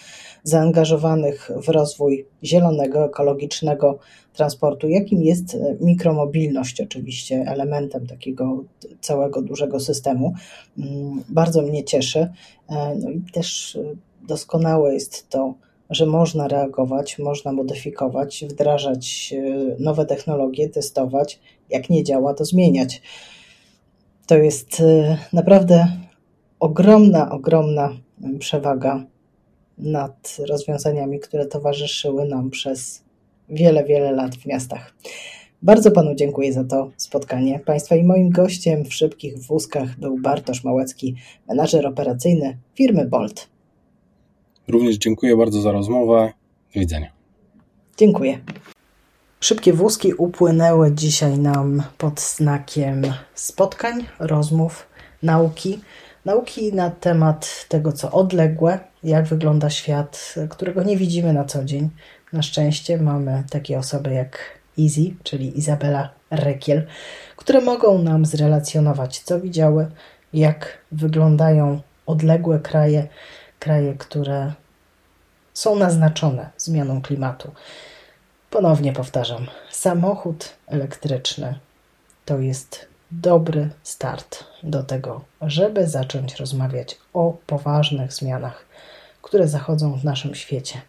zaangażowanych 0.43 1.51
w 1.55 1.69
rozwój 1.69 2.25
zielonego, 2.43 3.05
ekologicznego 3.05 3.99
transportu, 4.33 4.89
jakim 4.89 5.23
jest 5.23 5.57
mikromobilność, 5.81 6.81
oczywiście 6.81 7.43
elementem 7.47 8.07
takiego 8.07 8.63
całego 9.01 9.41
dużego 9.41 9.79
systemu. 9.79 10.33
Mm, 10.77 11.23
bardzo 11.29 11.61
mnie 11.61 11.83
cieszy. 11.83 12.19
E, 12.69 12.95
no 12.95 13.09
i 13.09 13.21
też 13.33 13.77
doskonałe 14.27 14.93
jest 14.93 15.29
to, 15.29 15.53
że 15.89 16.05
można 16.05 16.47
reagować, 16.47 17.19
można 17.19 17.51
modyfikować, 17.51 18.45
wdrażać 18.49 19.33
e, 19.38 19.75
nowe 19.79 20.05
technologie, 20.05 20.69
testować. 20.69 21.39
Jak 21.69 21.89
nie 21.89 22.03
działa, 22.03 22.33
to 22.33 22.45
zmieniać. 22.45 23.01
To 24.27 24.38
jest 24.38 24.79
e, 24.79 25.17
naprawdę 25.33 25.88
ogromna, 26.59 27.31
ogromna 27.31 27.97
przewaga 28.39 29.05
nad 29.77 30.38
rozwiązaniami, 30.49 31.19
które 31.19 31.45
towarzyszyły 31.45 32.25
nam 32.27 32.49
przez 32.49 33.03
wiele, 33.49 33.83
wiele 33.83 34.11
lat 34.11 34.36
w 34.36 34.45
miastach. 34.45 34.93
Bardzo 35.61 35.91
Panu 35.91 36.15
dziękuję 36.15 36.53
za 36.53 36.63
to 36.63 36.91
spotkanie. 36.97 37.59
Państwa 37.59 37.95
i 37.95 38.03
moim 38.03 38.29
gościem 38.29 38.86
w 38.86 38.93
szybkich 38.93 39.39
wózkach 39.39 39.99
był 39.99 40.17
Bartosz 40.19 40.63
Małecki, 40.63 41.15
menadżer 41.47 41.88
operacyjny 41.88 42.57
firmy 42.75 43.05
Bolt. 43.05 43.55
Również 44.68 44.95
dziękuję 44.97 45.38
bardzo 45.38 45.61
za 45.61 45.72
rozmowę. 45.72 46.34
Do 46.74 46.80
widzenia. 46.80 47.11
Dziękuję. 47.97 48.39
Szybkie 49.39 49.74
wózki 49.74 50.13
upłynęły 50.13 50.91
dzisiaj 50.91 51.39
nam 51.39 51.84
pod 51.97 52.22
znakiem 52.22 53.03
spotkań, 53.34 54.05
rozmów, 54.20 54.88
nauki. 55.24 55.80
Nauki 56.26 56.74
na 56.74 56.89
temat 56.89 57.66
tego, 57.70 57.91
co 57.91 58.11
odległe, 58.11 58.80
jak 59.03 59.26
wygląda 59.26 59.70
świat, 59.70 60.36
którego 60.49 60.84
nie 60.84 60.97
widzimy 60.97 61.34
na 61.34 61.45
co 61.45 61.66
dzień. 61.66 61.89
Na 62.34 62.41
szczęście 62.41 62.97
mamy 62.97 63.43
takie 63.49 63.80
osoby 63.80 64.13
jak 64.13 64.39
Easy, 64.80 65.13
czyli 65.24 65.57
Izabela 65.57 66.09
Rekiel, 66.32 66.88
które 67.36 67.61
mogą 67.61 68.01
nam 68.03 68.26
zrelacjonować, 68.26 69.20
co 69.20 69.41
widziały, 69.41 69.88
jak 70.34 70.78
wyglądają 70.91 71.82
odległe 72.05 72.59
kraje, 72.59 73.07
kraje, 73.66 73.93
które 73.93 74.53
są 75.53 75.76
naznaczone 75.76 76.49
zmianą 76.57 77.01
klimatu. 77.01 77.51
Ponownie 78.49 78.93
powtarzam, 78.93 79.47
samochód 79.72 80.53
elektryczny 80.68 81.59
to 82.26 82.39
jest 82.39 82.88
dobry 83.11 83.70
start 83.84 84.43
do 84.63 84.84
tego, 84.84 85.22
żeby 85.41 85.88
zacząć 85.88 86.36
rozmawiać 86.36 86.97
o 87.13 87.38
poważnych 87.47 88.13
zmianach, 88.13 88.66
które 89.22 89.47
zachodzą 89.47 89.99
w 89.99 90.03
naszym 90.03 90.36
świecie. 90.36 90.82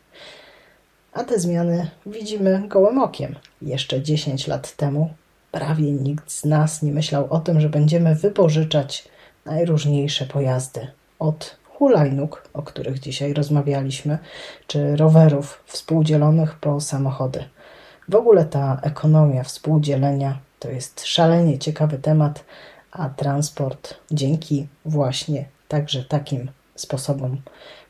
A 1.12 1.24
te 1.24 1.38
zmiany 1.38 1.90
widzimy 2.06 2.68
gołym 2.68 2.98
okiem. 2.98 3.36
Jeszcze 3.62 4.02
10 4.02 4.46
lat 4.46 4.76
temu 4.76 5.14
prawie 5.52 5.92
nikt 5.92 6.32
z 6.32 6.44
nas 6.44 6.82
nie 6.82 6.92
myślał 6.92 7.26
o 7.30 7.40
tym, 7.40 7.60
że 7.60 7.68
będziemy 7.68 8.14
wypożyczać 8.14 9.08
najróżniejsze 9.44 10.26
pojazdy 10.26 10.86
od 11.18 11.56
hulajnóg, 11.78 12.42
o 12.54 12.62
których 12.62 12.98
dzisiaj 12.98 13.34
rozmawialiśmy, 13.34 14.18
czy 14.66 14.96
rowerów 14.96 15.62
współdzielonych 15.66 16.54
po 16.54 16.80
samochody. 16.80 17.44
W 18.08 18.14
ogóle 18.14 18.44
ta 18.44 18.80
ekonomia 18.82 19.42
współdzielenia 19.42 20.38
to 20.58 20.70
jest 20.70 21.06
szalenie 21.06 21.58
ciekawy 21.58 21.98
temat, 21.98 22.44
a 22.92 23.08
transport 23.08 23.94
dzięki 24.10 24.66
właśnie 24.84 25.44
także 25.68 26.04
takim 26.04 26.50
sposobom 26.74 27.42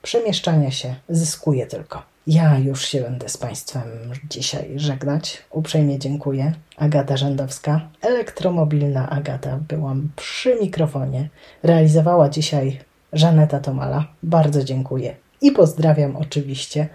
przemieszczania 0.02 0.70
się 0.70 0.94
zyskuje 1.08 1.66
tylko. 1.66 2.02
Ja 2.26 2.58
już 2.58 2.84
się 2.84 3.00
będę 3.00 3.28
z 3.28 3.36
Państwem 3.36 3.82
dzisiaj 4.30 4.72
żegnać. 4.76 5.42
Uprzejmie 5.50 5.98
dziękuję. 5.98 6.52
Agata 6.76 7.16
Rzędowska, 7.16 7.80
elektromobilna 8.00 9.10
Agata, 9.10 9.58
byłam 9.68 10.10
przy 10.16 10.56
mikrofonie. 10.60 11.28
Realizowała 11.62 12.28
dzisiaj 12.28 12.80
Żaneta 13.12 13.60
Tomala. 13.60 14.06
Bardzo 14.22 14.64
dziękuję 14.64 15.16
i 15.40 15.52
pozdrawiam 15.52 16.16
oczywiście. 16.16 16.88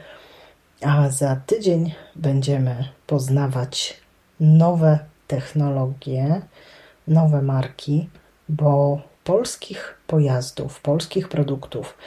A 0.82 1.10
za 1.10 1.36
tydzień 1.36 1.94
będziemy 2.16 2.88
poznawać 3.08 4.02
nowe 4.40 5.00
technologie, 5.28 6.42
nowe 7.08 7.42
marki, 7.42 8.10
bo 8.50 9.02
polskich 9.24 9.98
pojazdów, 10.08 10.82
polskich 10.82 11.30
produktów, 11.30 11.98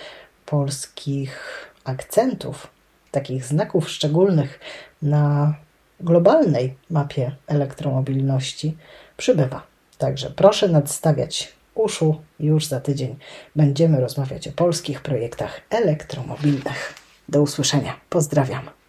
polskich 0.46 1.40
akcentów, 1.84 2.70
takich 3.10 3.44
znaków 3.44 3.90
szczególnych 3.90 4.60
na 5.02 5.54
globalnej 6.00 6.76
mapie 6.90 7.36
elektromobilności 7.46 8.76
przybywa. 9.16 9.62
Także 9.98 10.30
proszę 10.30 10.68
nadstawiać 10.68 11.52
uszu. 11.74 12.22
Już 12.40 12.66
za 12.66 12.80
tydzień 12.80 13.16
będziemy 13.56 14.00
rozmawiać 14.00 14.48
o 14.48 14.52
polskich 14.52 15.02
projektach 15.02 15.60
elektromobilnych. 15.70 16.94
Do 17.28 17.42
usłyszenia. 17.42 18.00
Pozdrawiam. 18.08 18.74